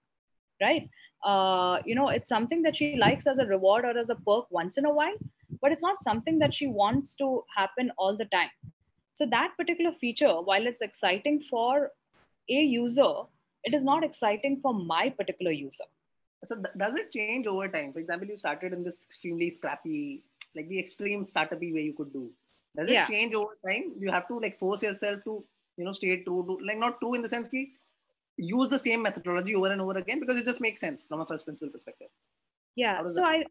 [0.61, 0.89] right?
[1.25, 4.45] Uh, you know it's something that she likes as a reward or as a perk
[4.51, 5.17] once in a while
[5.63, 8.51] but it's not something that she wants to happen all the time
[9.15, 11.91] so that particular feature while it's exciting for
[12.49, 13.13] a user
[13.65, 15.85] it is not exciting for my particular user.
[16.45, 17.93] So th- does it change over time?
[17.93, 20.23] For example you started in this extremely scrappy
[20.55, 22.31] like the extreme startup way you could do.
[22.77, 23.07] Does it yeah.
[23.07, 23.93] change over time?
[23.99, 25.43] You have to like force yourself to
[25.77, 27.67] you know stay true to like not true in the sense that
[28.37, 31.27] use the same methodology over and over again because it just makes sense from a
[31.27, 32.09] first principle perspective.
[32.77, 33.07] Yeah.
[33.07, 33.45] So i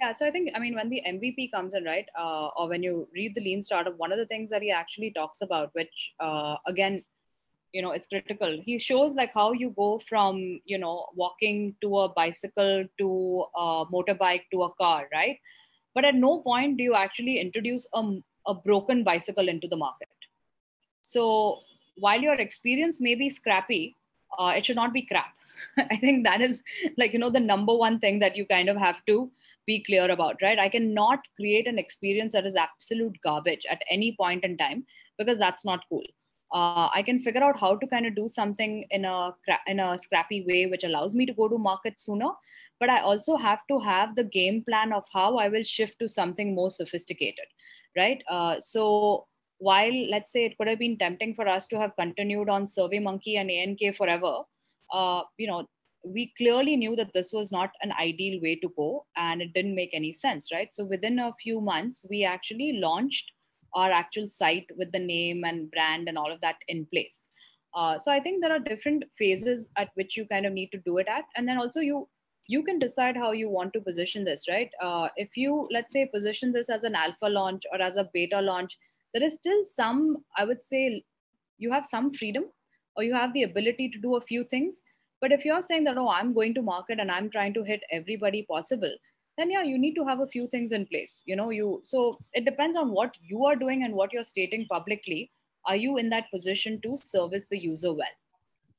[0.00, 2.82] yeah so i think i mean when the mvp comes in right uh, or when
[2.82, 6.14] you read the lean startup one of the things that he actually talks about which
[6.20, 7.02] uh, again
[7.76, 11.98] you know is critical he shows like how you go from you know walking to
[11.98, 13.08] a bicycle to
[13.54, 15.38] a motorbike to a car right?
[15.94, 18.02] But at no point do you actually introduce a,
[18.46, 20.08] a broken bicycle into the market.
[21.00, 21.60] So
[21.96, 23.96] while your experience may be scrappy
[24.38, 25.34] uh, it should not be crap.
[25.78, 26.62] I think that is
[26.96, 29.30] like you know the number one thing that you kind of have to
[29.66, 30.58] be clear about right?
[30.58, 34.84] I cannot create an experience that is absolute garbage at any point in time
[35.18, 36.04] because that's not cool.
[36.54, 39.34] Uh, i can figure out how to kind of do something in a
[39.66, 42.28] in a scrappy way which allows me to go to market sooner
[42.78, 46.08] but i also have to have the game plan of how i will shift to
[46.08, 47.46] something more sophisticated
[47.96, 48.22] right?
[48.30, 49.26] Uh, so
[49.58, 53.38] while let's say it could have been tempting for us to have continued on surveymonkey
[53.40, 54.42] and ank forever
[54.92, 55.66] uh, you know
[56.06, 59.74] we clearly knew that this was not an ideal way to go and it didn't
[59.74, 60.72] make any sense right?
[60.72, 63.30] So within a few months we actually launched
[63.74, 67.28] our actual site with the name and brand and all of that in place.
[67.74, 70.78] Uh, so i think there are different phases at which you kind of need to
[70.86, 72.08] do it at and then also you
[72.48, 74.70] you can decide how you want to position this right?
[74.80, 78.40] Uh, if you let's say position this as an alpha launch or as a beta
[78.40, 78.78] launch
[79.16, 80.00] there is still some
[80.36, 81.02] i would say
[81.58, 82.44] you have some freedom
[82.96, 84.80] or you have the ability to do a few things.
[85.20, 87.84] But if you're saying that oh i'm going to market and i'm trying to hit
[87.98, 88.94] everybody possible
[89.38, 91.22] then yeah you need to have a few things in place.
[91.26, 94.66] You know you so it depends on what you are doing and what you're stating
[94.70, 95.30] publicly.
[95.66, 98.16] Are you in that position to service the user well?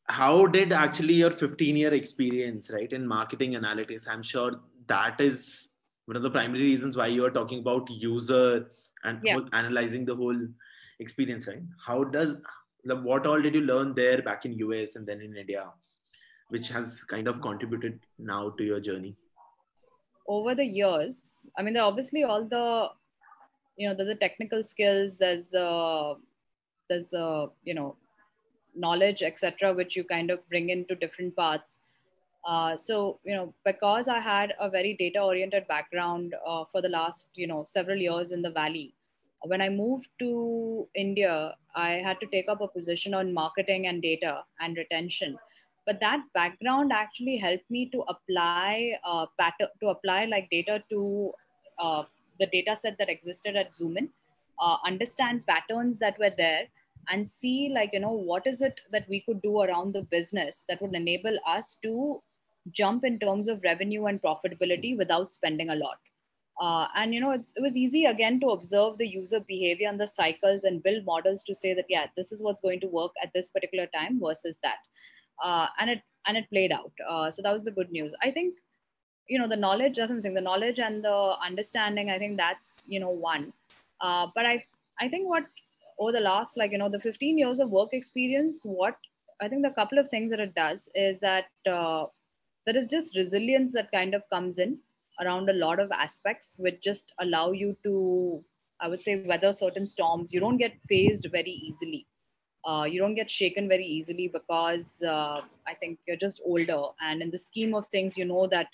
[0.06, 4.08] How did actually your 15 year experience right in marketing analytics?
[4.08, 4.52] I'm sure
[4.88, 5.70] that is
[6.06, 8.70] one of the primary reasons why you are talking about user
[9.04, 9.40] and yeah.
[9.54, 10.40] analyzing the whole
[11.00, 11.64] experience right?
[11.86, 12.36] How does
[12.84, 15.70] the what all did you learn there back in us and then in india
[16.50, 19.16] which has kind of contributed now to your journey?
[20.28, 22.90] Over the years i mean obviously all the
[23.78, 26.16] you know there's the technical skills there's the
[26.90, 27.96] there's the you know
[28.76, 31.80] knowledge etc which you kind of bring into different paths
[32.48, 36.90] uh, so you know because i had a very data oriented background uh, for the
[36.90, 38.94] last you know several years in the valley
[39.52, 41.34] when i moved to india
[41.76, 45.38] i had to take up a position on marketing and data and retention.
[45.86, 51.32] But that background actually helped me to apply uh, pattern to apply like data to
[51.80, 52.04] uh,
[52.40, 54.10] the data set that existed at Zoomin,
[54.62, 56.64] uh, understand patterns that were there
[57.10, 60.64] and see like you know what is it that we could do around the business
[60.68, 62.22] that would enable us to
[62.72, 65.98] jump in terms of revenue and profitability without spending a lot.
[66.60, 70.00] Uh, and you know it, it, was easy again to observe the user behavior and
[70.00, 73.12] the cycles and build models to say that yeah this is what's going to work
[73.22, 74.78] at this particular time versus that.
[75.44, 76.92] Uh, and it and it played out.
[77.08, 78.14] Uh, so that was the good news.
[78.24, 78.56] I think
[79.30, 82.38] you know the knowledge that's what i'm saying the knowledge and the understanding i think
[82.38, 83.54] that's you know one.
[84.02, 84.64] Uh, but i
[85.00, 85.46] i think what
[86.00, 88.96] over the last like you know the 15 years of work experience what
[89.42, 92.06] i think the couple of things that it does is that uh,
[92.68, 94.78] there is just resilience that kind of comes in
[95.22, 98.44] around a lot of aspects which just allow you to
[98.82, 100.34] i would say weather certain storms.
[100.34, 102.08] You don't get fazed very easily.
[102.66, 106.82] Uh, you don't get shaken very easily because uh, i think you're just older.
[107.02, 108.68] And in the scheme of things you know that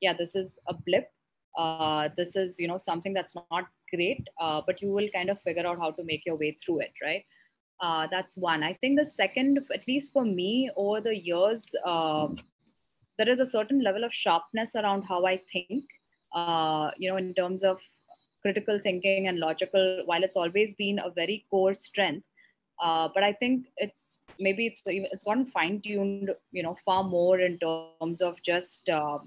[0.00, 1.10] yeah this is a blip.
[1.58, 5.40] Uh, this is you know something that's not great uh, but you will kind of
[5.42, 7.24] figure out how to make your way through it right?
[7.80, 8.62] Uh, that's one.
[8.62, 12.28] I think the second at least for me over the years uh,
[13.18, 15.84] there is a certain level of sharpness around how I think,
[16.34, 17.80] uh, you know, in terms of
[18.40, 22.28] critical thinking and logical, while it's always been a very core strength.
[22.82, 27.38] Uh, but I think it's maybe it's it's gotten fine tuned, you know, far more
[27.38, 29.18] in terms of just uh,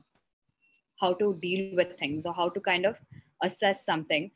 [1.00, 2.98] how to deal with things or how to kind of
[3.44, 4.32] assess something.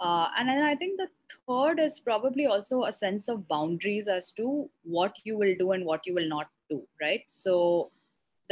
[0.00, 1.08] Uh, and then I think the
[1.46, 5.84] third is probably also a sense of boundaries as to what you will do and
[5.84, 7.22] what you will not do, right?
[7.26, 7.90] So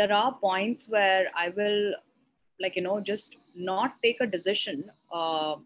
[0.01, 1.95] there are points where I will,
[2.59, 5.57] like, you know, just not take a decision uh,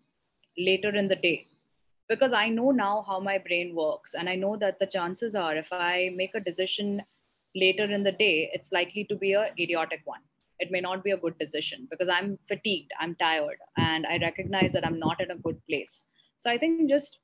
[0.59, 1.47] later in the day
[2.09, 4.15] because I know now how my brain works.
[4.15, 7.03] And I know that the chances are if I make a decision
[7.55, 10.21] later in the day, it's likely to be a idiotic one.
[10.59, 14.73] It may not be a good decision because I'm fatigued, I'm tired, and I recognize
[14.73, 16.05] that I'm not in a good place.
[16.39, 17.21] So I think just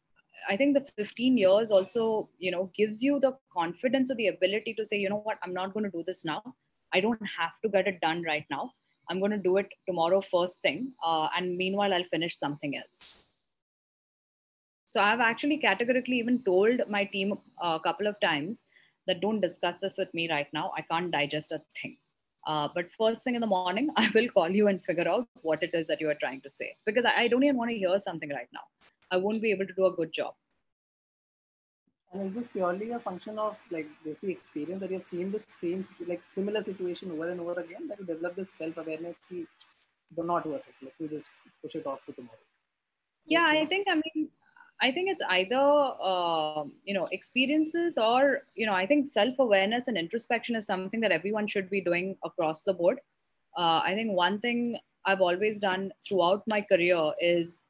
[0.49, 4.75] I think the 15 years also, you know, gives you the confidence or the ability
[4.75, 6.43] to say, you know what, I'm not going to do this now.
[6.93, 8.73] I don't have to get it done right now.
[9.09, 10.93] I'm going to do it tomorrow first thing.
[11.05, 13.25] Uh, and meanwhile, I'll finish something else.
[14.85, 18.65] So I've actually categorically even told my team a couple of times
[19.07, 20.73] that don't discuss this with me right now.
[20.77, 21.97] I can't digest a thing.
[22.47, 25.63] Uh, but first thing in the morning, I will call you and figure out what
[25.63, 27.99] it is that you are trying to say because I don't even want to hear
[27.99, 28.63] something right now.
[29.11, 30.35] I won't be able to do a good job.
[32.13, 35.39] And is this purely a function of like the experience that you have seen the
[35.39, 39.47] same like similar situation over and over again that you develop this self awareness to
[40.17, 41.31] do not work it like you just
[41.63, 42.39] push it off to tomorrow.
[43.27, 44.29] Yeah, I think I mean
[44.83, 49.87] I think it's either uh, you know experiences or you know I think self awareness
[49.89, 53.01] and introspection is something that everyone should be doing across the board.
[53.57, 57.63] Uh, I think one thing I've always done throughout my career is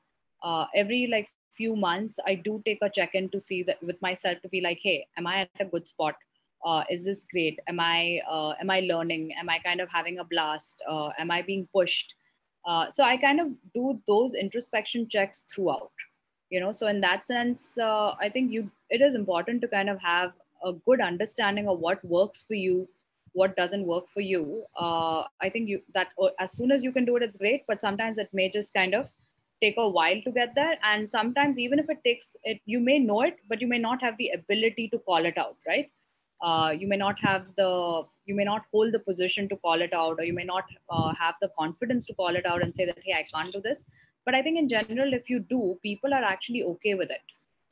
[0.43, 1.29] uh, every like
[1.61, 4.61] few months i do take a check in to see that with myself to be
[4.67, 6.15] like hey am i at a good spot?
[6.65, 7.59] Uh, is this great?
[7.69, 9.23] Am i uh, am i learning?
[9.43, 10.83] Am i kind of having a blast?
[10.87, 12.15] Uh, am i being pushed?
[12.67, 16.05] Uh, so i kind of do those introspection checks throughout
[16.51, 16.73] you know?
[16.73, 20.33] So in that sense uh, i think you it is important to kind of have
[20.65, 22.89] a good understanding of what works for you
[23.33, 24.65] what doesn't work for you.
[24.77, 26.09] Uh, i think you that
[26.39, 28.95] as soon as you can do it it's great but sometimes it may just kind
[28.95, 29.09] of
[29.63, 30.77] take a while to get there.
[30.83, 34.03] And sometimes even if it takes it you may know it but you may not
[34.03, 35.91] have the ability to call it out right?
[36.43, 39.93] Uh, you may not have the you may not hold the position to call it
[39.93, 42.87] out or you may not uh, have the confidence to call it out and say
[42.87, 43.85] that hey i can't do this.
[44.25, 47.21] But i think in general if you do people are actually okay with it.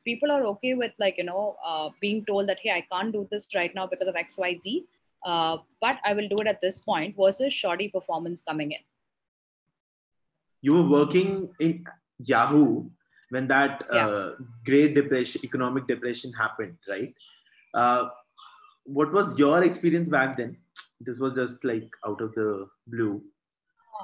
[0.05, 3.27] People are okay with like you know uh, being told that hey i can't do
[3.31, 4.85] this right now because of xyz
[5.25, 8.79] uh, but i will do it at this point versus shoddy performance coming in
[10.61, 11.85] you were working in
[12.19, 12.89] Yahoo
[13.29, 14.07] when that yeah.
[14.07, 14.31] uh,
[14.65, 17.13] Great Depression, economic depression happened, right?
[17.73, 18.09] Uh,
[18.83, 20.57] what was your experience back then?
[20.99, 23.21] This was just like out of the blue.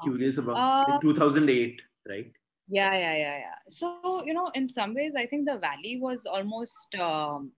[0.03, 2.31] Curious about uh, 2008, right?
[2.67, 3.55] Yeah, yeah, yeah, yeah.
[3.69, 7.51] So you know, in some ways, I think the valley was almost um,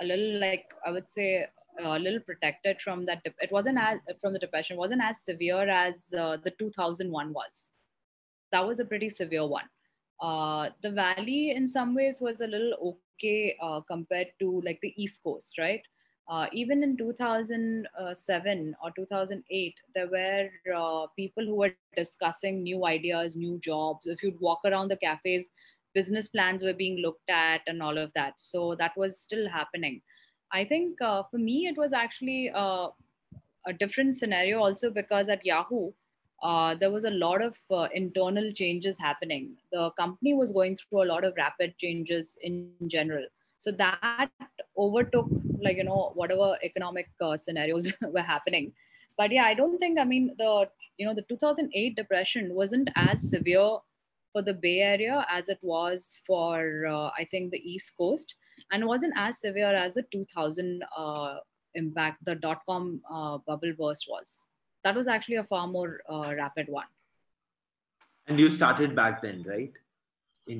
[0.00, 1.46] a little like I would say
[1.80, 3.22] a little protected from that.
[3.24, 7.70] It wasn't as from the depression wasn't as severe as uh, the 2001 was
[8.52, 9.68] that was a pretty severe one.
[10.20, 14.94] Uh, the valley, in some ways, was a little okay uh, compared to like the
[15.00, 15.82] East Coast, right?
[16.28, 23.34] Uh, even in 2007 or 2008, there were uh, people who were discussing new ideas,
[23.34, 24.06] new jobs.
[24.06, 25.48] If you'd walk around the cafes,
[25.94, 28.34] business plans were being looked at and all of that.
[28.40, 30.02] So that was still happening.
[30.52, 32.88] I think uh, for me, it was actually uh,
[33.66, 35.92] a different scenario also because at Yahoo,
[36.42, 39.56] uh, there was a lot of uh, internal changes happening.
[39.72, 43.26] The company was going through a lot of rapid changes in general.
[43.58, 44.30] So that
[44.76, 45.28] overtook,
[45.60, 48.72] like, you know, whatever economic uh, scenarios were happening.
[49.16, 53.30] But yeah, I don't think, I mean, the, you know, the 2008 depression wasn't as
[53.30, 53.78] severe
[54.32, 58.36] for the Bay Area as it was for, uh, I think, the East Coast
[58.70, 61.38] and wasn't as severe as the 2000 uh,
[61.74, 63.00] impact, the dot com
[63.44, 64.46] bubble burst was
[64.84, 66.86] that was actually a far more uh, rapid one.
[68.26, 69.72] And you started back then, right?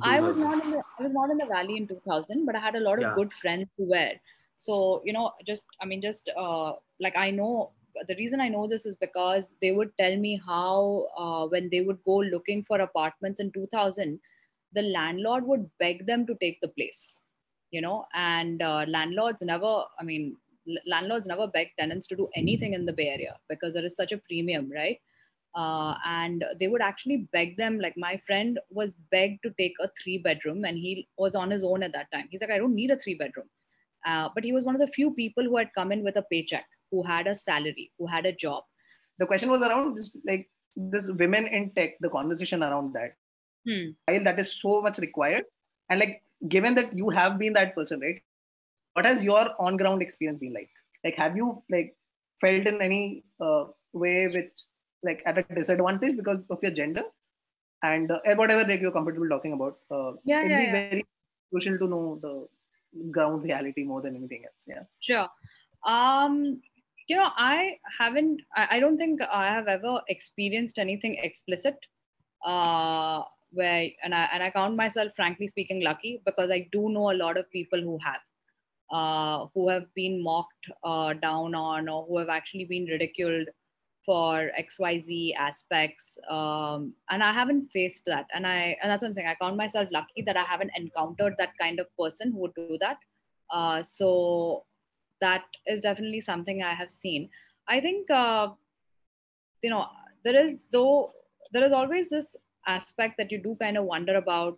[0.02, 2.60] I was not in the I was not in the valley in 2000, but I
[2.60, 3.14] had a lot of yeah.
[3.14, 4.12] good friends who were.
[4.58, 7.72] So you know, just I mean, just uh, like I know
[8.06, 11.80] the reason I know this is because they would tell me how uh, when they
[11.80, 14.20] would go looking for apartments in 2000,
[14.72, 17.20] the landlord would beg them to take the place,
[17.70, 19.82] you know, and uh, landlords never.
[19.98, 20.36] I mean,
[20.86, 24.12] landlords never beg tenants to do anything in the Bay Area because there is such
[24.12, 24.98] a premium, right?
[25.54, 27.80] Uh, and they would actually beg them.
[27.80, 31.64] Like my friend was begged to take a three bedroom, and he was on his
[31.64, 32.28] own at that time.
[32.30, 33.46] He's like, I don't need a three bedroom.
[34.06, 36.22] Uh, but he was one of the few people who had come in with a
[36.30, 38.62] paycheck, who had a salary, who had a job.
[39.18, 43.14] The question was around just like this women in tech, the conversation around that.
[43.66, 43.90] Hmm.
[44.06, 45.44] While that is so much required,
[45.90, 48.22] and like given that you have been that person, right?
[48.98, 50.70] What has your on ground experience been like
[51.04, 51.94] like have you like
[52.40, 54.52] felt in any uh, way which
[55.08, 57.04] like at a disadvantage because of your gender
[57.82, 60.72] and uh, whatever like you're comfortable talking about uh, yeah, it'd yeah, be yeah.
[60.72, 61.04] very
[61.50, 62.34] crucial to know the
[63.16, 65.28] ground reality more than anything else yeah sure
[65.94, 66.60] um
[67.08, 71.74] you know, I haven't, I, I, don't think I have ever experienced anything explicit
[72.44, 77.10] uh, where, and I, and I count myself, frankly speaking, lucky because I do know
[77.10, 78.20] a lot of people who have.
[78.90, 83.46] Uh, who have been mocked uh, down on or who have actually been ridiculed
[84.06, 86.16] for xyz aspects.
[86.30, 88.26] Um, and i haven't faced that.
[88.32, 89.28] And i and that's what i'm saying.
[89.28, 92.78] I count myself lucky that i haven't encountered that kind of person who would do
[92.80, 92.96] that.
[93.50, 94.64] Uh, so
[95.20, 97.28] that is definitely something i have seen.
[97.68, 98.48] I think uh,
[99.62, 99.86] you know
[100.24, 101.12] there is though
[101.52, 102.34] there is always this
[102.66, 104.56] aspect that you do kind of wonder about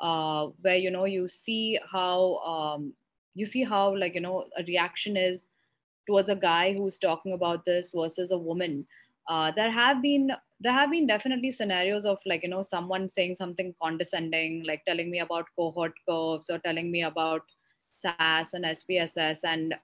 [0.00, 2.92] uh, where you know you see how um,
[3.36, 5.48] you see how like you know a reaction is
[6.06, 8.86] towards a guy who's talking about this versus a woman.
[9.28, 10.30] Uh, there have been
[10.60, 15.10] there have been definitely scenarios of like you know someone saying something condescending like telling
[15.10, 17.42] me about cohort curves or telling me about
[17.98, 19.74] SAS and SPSS and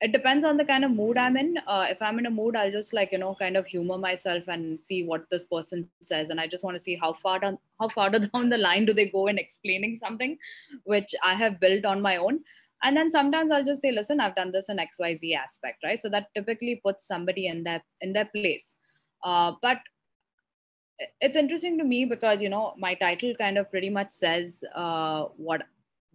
[0.00, 1.56] it depends on the kind of mood I'm in.
[1.66, 4.44] Uh, if I'm in a mood, I'll just like you know kind of humor myself
[4.48, 7.58] and see what this person says, and I just want to see how far down
[7.80, 10.36] how far down the line do they go in explaining something,
[10.84, 12.40] which I have built on my own.
[12.82, 15.82] And then sometimes I'll just say, listen, I've done this in X Y Z aspect,
[15.82, 16.00] right?
[16.00, 18.76] So that typically puts somebody in their in their place.
[19.24, 19.78] Uh, but
[21.20, 25.24] it's interesting to me because you know my title kind of pretty much says uh,
[25.36, 25.62] what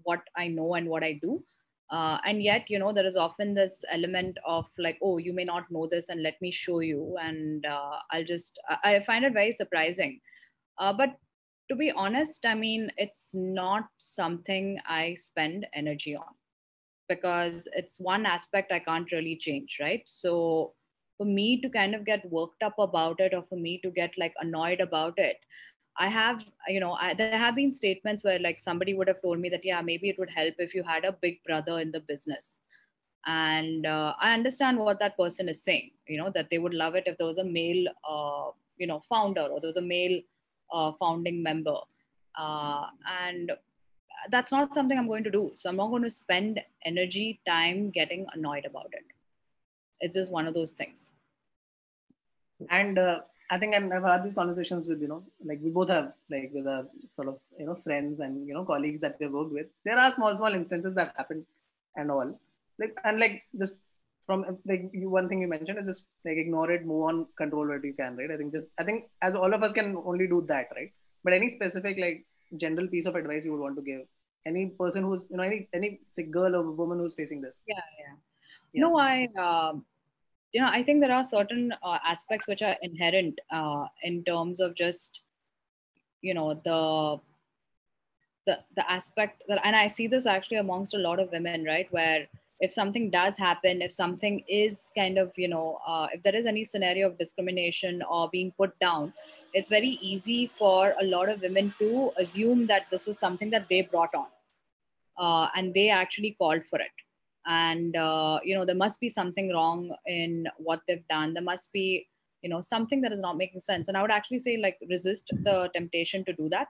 [0.04, 1.44] what I know and what I do
[1.92, 5.44] uh, and yet you know there is often this element of like oh you may
[5.44, 7.18] not know this and let me show you.
[7.22, 10.20] And uh, i'll just i find it very surprising.
[10.78, 11.18] Uh, but
[11.70, 16.34] to be honest i mean it's not something i spend energy on
[17.08, 20.02] because it's one aspect i can't really change right?
[20.06, 20.74] So
[21.18, 24.18] for me to kind of get worked up about it or for me to get
[24.18, 25.38] like annoyed about it
[25.98, 29.40] I have, you know, I, there have been statements where like somebody would have told
[29.40, 32.00] me that, yeah, maybe it would help if you had a big brother in the
[32.00, 32.62] business.
[33.26, 36.96] And uh, I understand what that person is saying, you know, that they would love
[36.96, 40.22] it if there was a male, uh, you know, founder or there was a male
[40.74, 41.76] uh, founding member.
[42.38, 42.86] Uh,
[43.24, 43.52] and
[44.30, 45.52] that's not something I'm going to do.
[45.56, 49.06] So I'm not going to spend energy, time getting annoyed about it.
[50.00, 51.12] It's just one of those things.
[52.70, 53.20] And uh,
[53.54, 56.68] I think I've had these conversations with, you know, like we both have, like with
[56.68, 56.86] our
[57.16, 59.68] sort of, you know, friends and, you know, colleagues that we've worked with.
[59.84, 61.46] There are small, small instances that happen
[61.98, 62.40] and all.
[62.80, 63.76] Like, and like just
[64.26, 67.68] from like you, one thing you mentioned is just like ignore it, move on, control
[67.68, 68.32] what you can, right?
[68.32, 70.94] I think just, I think as all of us can only do that, right?
[71.26, 72.26] But any specific, like,
[72.58, 74.02] general piece of advice you would want to give
[74.46, 77.62] any person who's, you know, any, any say, girl or woman who's facing this?
[77.68, 78.16] Yeah, yeah.
[78.74, 78.82] yeah.
[78.82, 79.86] No, I, um,
[80.54, 84.60] you know i think there are certain uh, aspects which are inherent uh, in terms
[84.60, 85.22] of just
[86.22, 87.20] you know the
[88.46, 91.88] the the aspect that and i see this actually amongst a lot of women right?
[91.92, 92.28] Where
[92.60, 96.46] if something does happen if something is kind of you know uh, if there is
[96.46, 99.14] any scenario of discrimination or being put down
[99.54, 103.68] it's very easy for a lot of women to assume that this was something that
[103.68, 104.28] they brought on
[105.18, 107.06] uh, and they actually called for it
[107.46, 111.34] and uh, you know there must be something wrong in what they've done.
[111.34, 112.08] There must be
[112.42, 113.88] you know something that is not making sense.
[113.88, 116.68] And i would actually say like resist the temptation to do that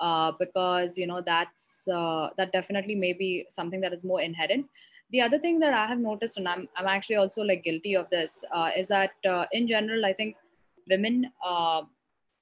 [0.00, 4.66] uh, because you know that's uh, that definitely may be something that is more inherent.
[5.10, 8.08] The other thing that i have noticed and i'm, I'm actually also like guilty of
[8.10, 10.36] this uh, is that uh, in general i think
[10.88, 11.82] women uh,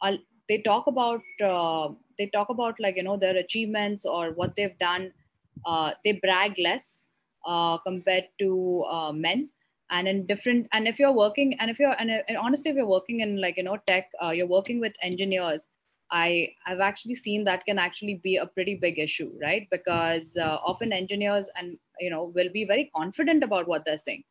[0.02, 0.12] are,
[0.50, 1.22] they talk about
[2.18, 5.10] they talk about like you know their achievements or what they've done
[6.04, 7.08] they brag less
[7.46, 9.50] uh, compared to uh, men.
[9.90, 12.86] And in different and if you're working and if you're and, and honestly if you're
[12.86, 15.66] working in like you know tech uh, you're working with engineers
[16.10, 19.66] i i've actually seen that can actually be a pretty big issue right?
[19.70, 24.24] Because uh, often engineers and you know will be very confident about what they're saying.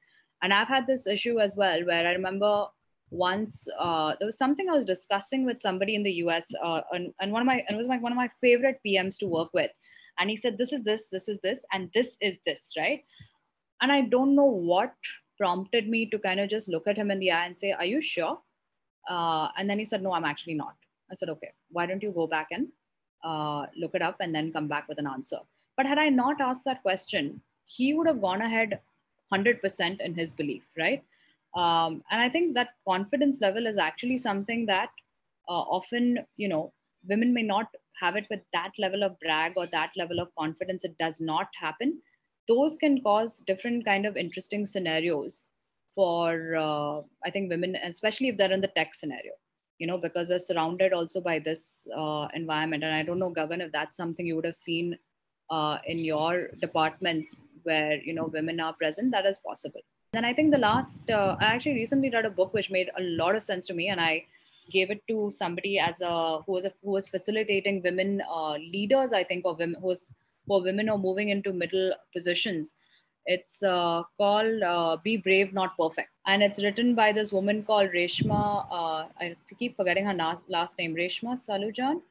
[0.44, 2.68] And i've had this issue as well where i remember
[3.10, 7.14] once uh, there was something i was discussing with somebody in the us uh, and,
[7.22, 9.50] and one of my and it was like one of my favorite pms to work
[9.54, 9.72] with
[10.20, 13.04] and he said this is this this is this and this is this right?
[13.82, 14.94] And i don't know what
[15.38, 17.86] prompted me to kind of just look at him in the eye and say are
[17.86, 18.40] you sure?
[19.10, 20.76] Uh, and then he said no i'm actually not.
[21.12, 22.68] I said okay why don't you go back and
[23.24, 25.40] uh, look it up and then come back with an answer?
[25.76, 28.80] But had i not asked that question he would have gone ahead
[29.34, 31.04] 100% in his belief right?
[31.56, 34.90] Um, and i think that confidence level is actually something that
[35.50, 36.74] uh, often you know
[37.08, 37.68] women may not
[38.00, 41.48] have it with that level of brag or that level of confidence it does not
[41.60, 42.02] happen.
[42.48, 45.48] Those can cause different kind of interesting scenarios
[45.98, 49.32] for uh, i think women especially if they're in the tech scenario
[49.80, 52.84] you know because they're surrounded also by this uh, environment.
[52.84, 54.98] And i don't know gagan if that's something you would have seen
[55.50, 59.82] uh, in your departments where you know women are present that is possible.
[60.14, 63.02] Then I think the last, uh, I actually recently read a book which made a
[63.02, 64.26] lot of sense to me, and I
[64.72, 69.14] gave it to somebody as a who was a, who was facilitating women uh, leaders.
[69.14, 70.14] I think or women who was
[70.48, 72.74] for women who are moving into middle positions.
[73.26, 77.92] It's uh, called uh, "Be Brave, Not Perfect," and it's written by this woman called
[77.92, 78.66] Reshma.
[78.72, 82.02] Uh, I keep forgetting her na- last name, Reshma Saujani,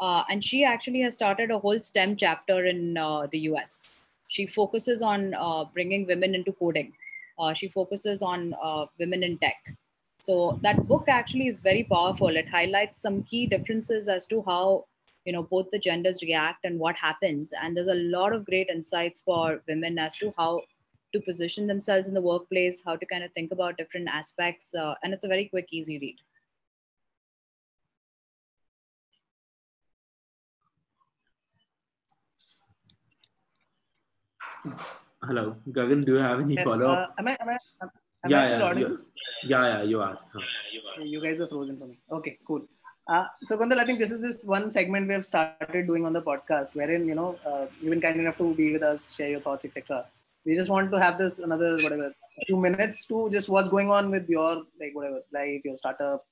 [0.00, 3.98] uh, and she actually has started a whole STEM chapter in uh, the US.
[4.28, 6.92] She focuses on uh, bringing women into coding.
[7.54, 8.54] she focuses on
[8.98, 9.76] women in tech.
[10.20, 12.28] So that book actually is very powerful.
[12.28, 14.86] It highlights some key differences as to how
[15.24, 17.52] you know both the genders react and what happens.
[17.60, 20.62] And there's a lot of great insights for women as to how
[21.12, 24.94] to position themselves in the workplace how to kind of think about different aspects uh,
[25.02, 26.16] and it's a very quick easy read.
[35.22, 35.56] Hello.
[35.68, 38.28] Gagan do you have any follow up uh, am i am i am, yeah, I
[38.28, 38.88] yeah, yeah,
[39.44, 40.40] yeah yeah you are huh.
[41.02, 42.62] you guys are frozen for me okay cool
[43.08, 46.12] uh, so Kuntal, I think this is this one segment we have started doing on
[46.12, 49.28] the podcast, wherein you know uh, you've been kind enough to be with us, share
[49.28, 50.06] your thoughts, etc.
[50.44, 52.12] We just want to have this another whatever
[52.46, 56.24] few minutes to just what's going on with your like whatever life, your startup,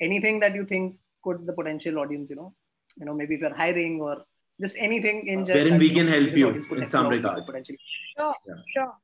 [0.00, 2.54] anything that you think could the potential audience, you know,
[2.96, 4.24] you know maybe if you're hiring or
[4.60, 5.64] just anything in general.
[5.64, 7.44] Wherein we can help you in some regard.
[7.44, 7.78] Potentially.
[8.16, 8.54] Sure, yeah.
[8.72, 8.94] sure.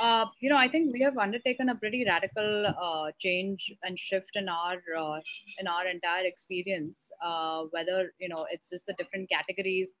[0.00, 4.36] Uh, you know, I think we have undertaken a pretty radical uh, change and shift
[4.36, 5.20] in our uh,
[5.58, 7.10] in our entire experience.
[7.22, 9.92] Uh, whether you know it's just the different categories,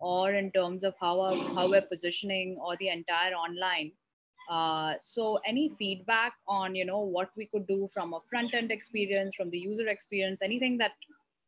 [0.00, 3.92] or in terms of how our, how we're positioning, or the entire online.
[4.50, 8.70] Uh, so, any feedback on you know what we could do from a front end
[8.70, 10.92] experience, from the user experience, anything that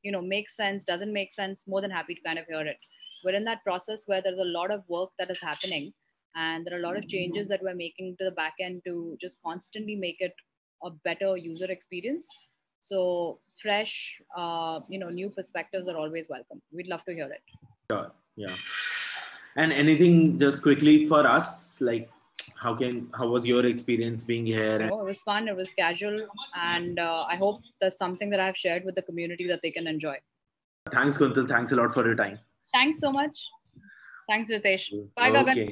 [0.03, 2.79] you know makes sense, doesn't make sense, more than happy to kind of hear it.
[3.23, 5.93] We're in that process where there's a lot of work that is happening
[6.35, 9.17] and there are a lot of changes that we're making to the back end to
[9.21, 10.35] just constantly make it
[10.85, 12.29] a better user experience.
[12.83, 16.63] So fresh uh, you know new perspectives are always welcome.
[16.73, 17.43] We'd love to hear it.
[17.91, 18.55] Sure yeah.
[19.57, 22.09] And anything just quickly for us like
[22.57, 24.89] how can how was your experience being here?
[24.93, 26.27] Oh, it was fun it was casual
[26.57, 29.87] and uh, i hope there's something that i've shared with the community that they can
[29.87, 30.17] enjoy.
[30.91, 31.49] Thanks kuntal.
[31.49, 32.39] Thanks a lot for your time.
[32.73, 33.39] Thanks so much.
[34.29, 34.91] Thanks ritesh.
[35.17, 35.43] Bye okay.
[35.43, 35.69] gagan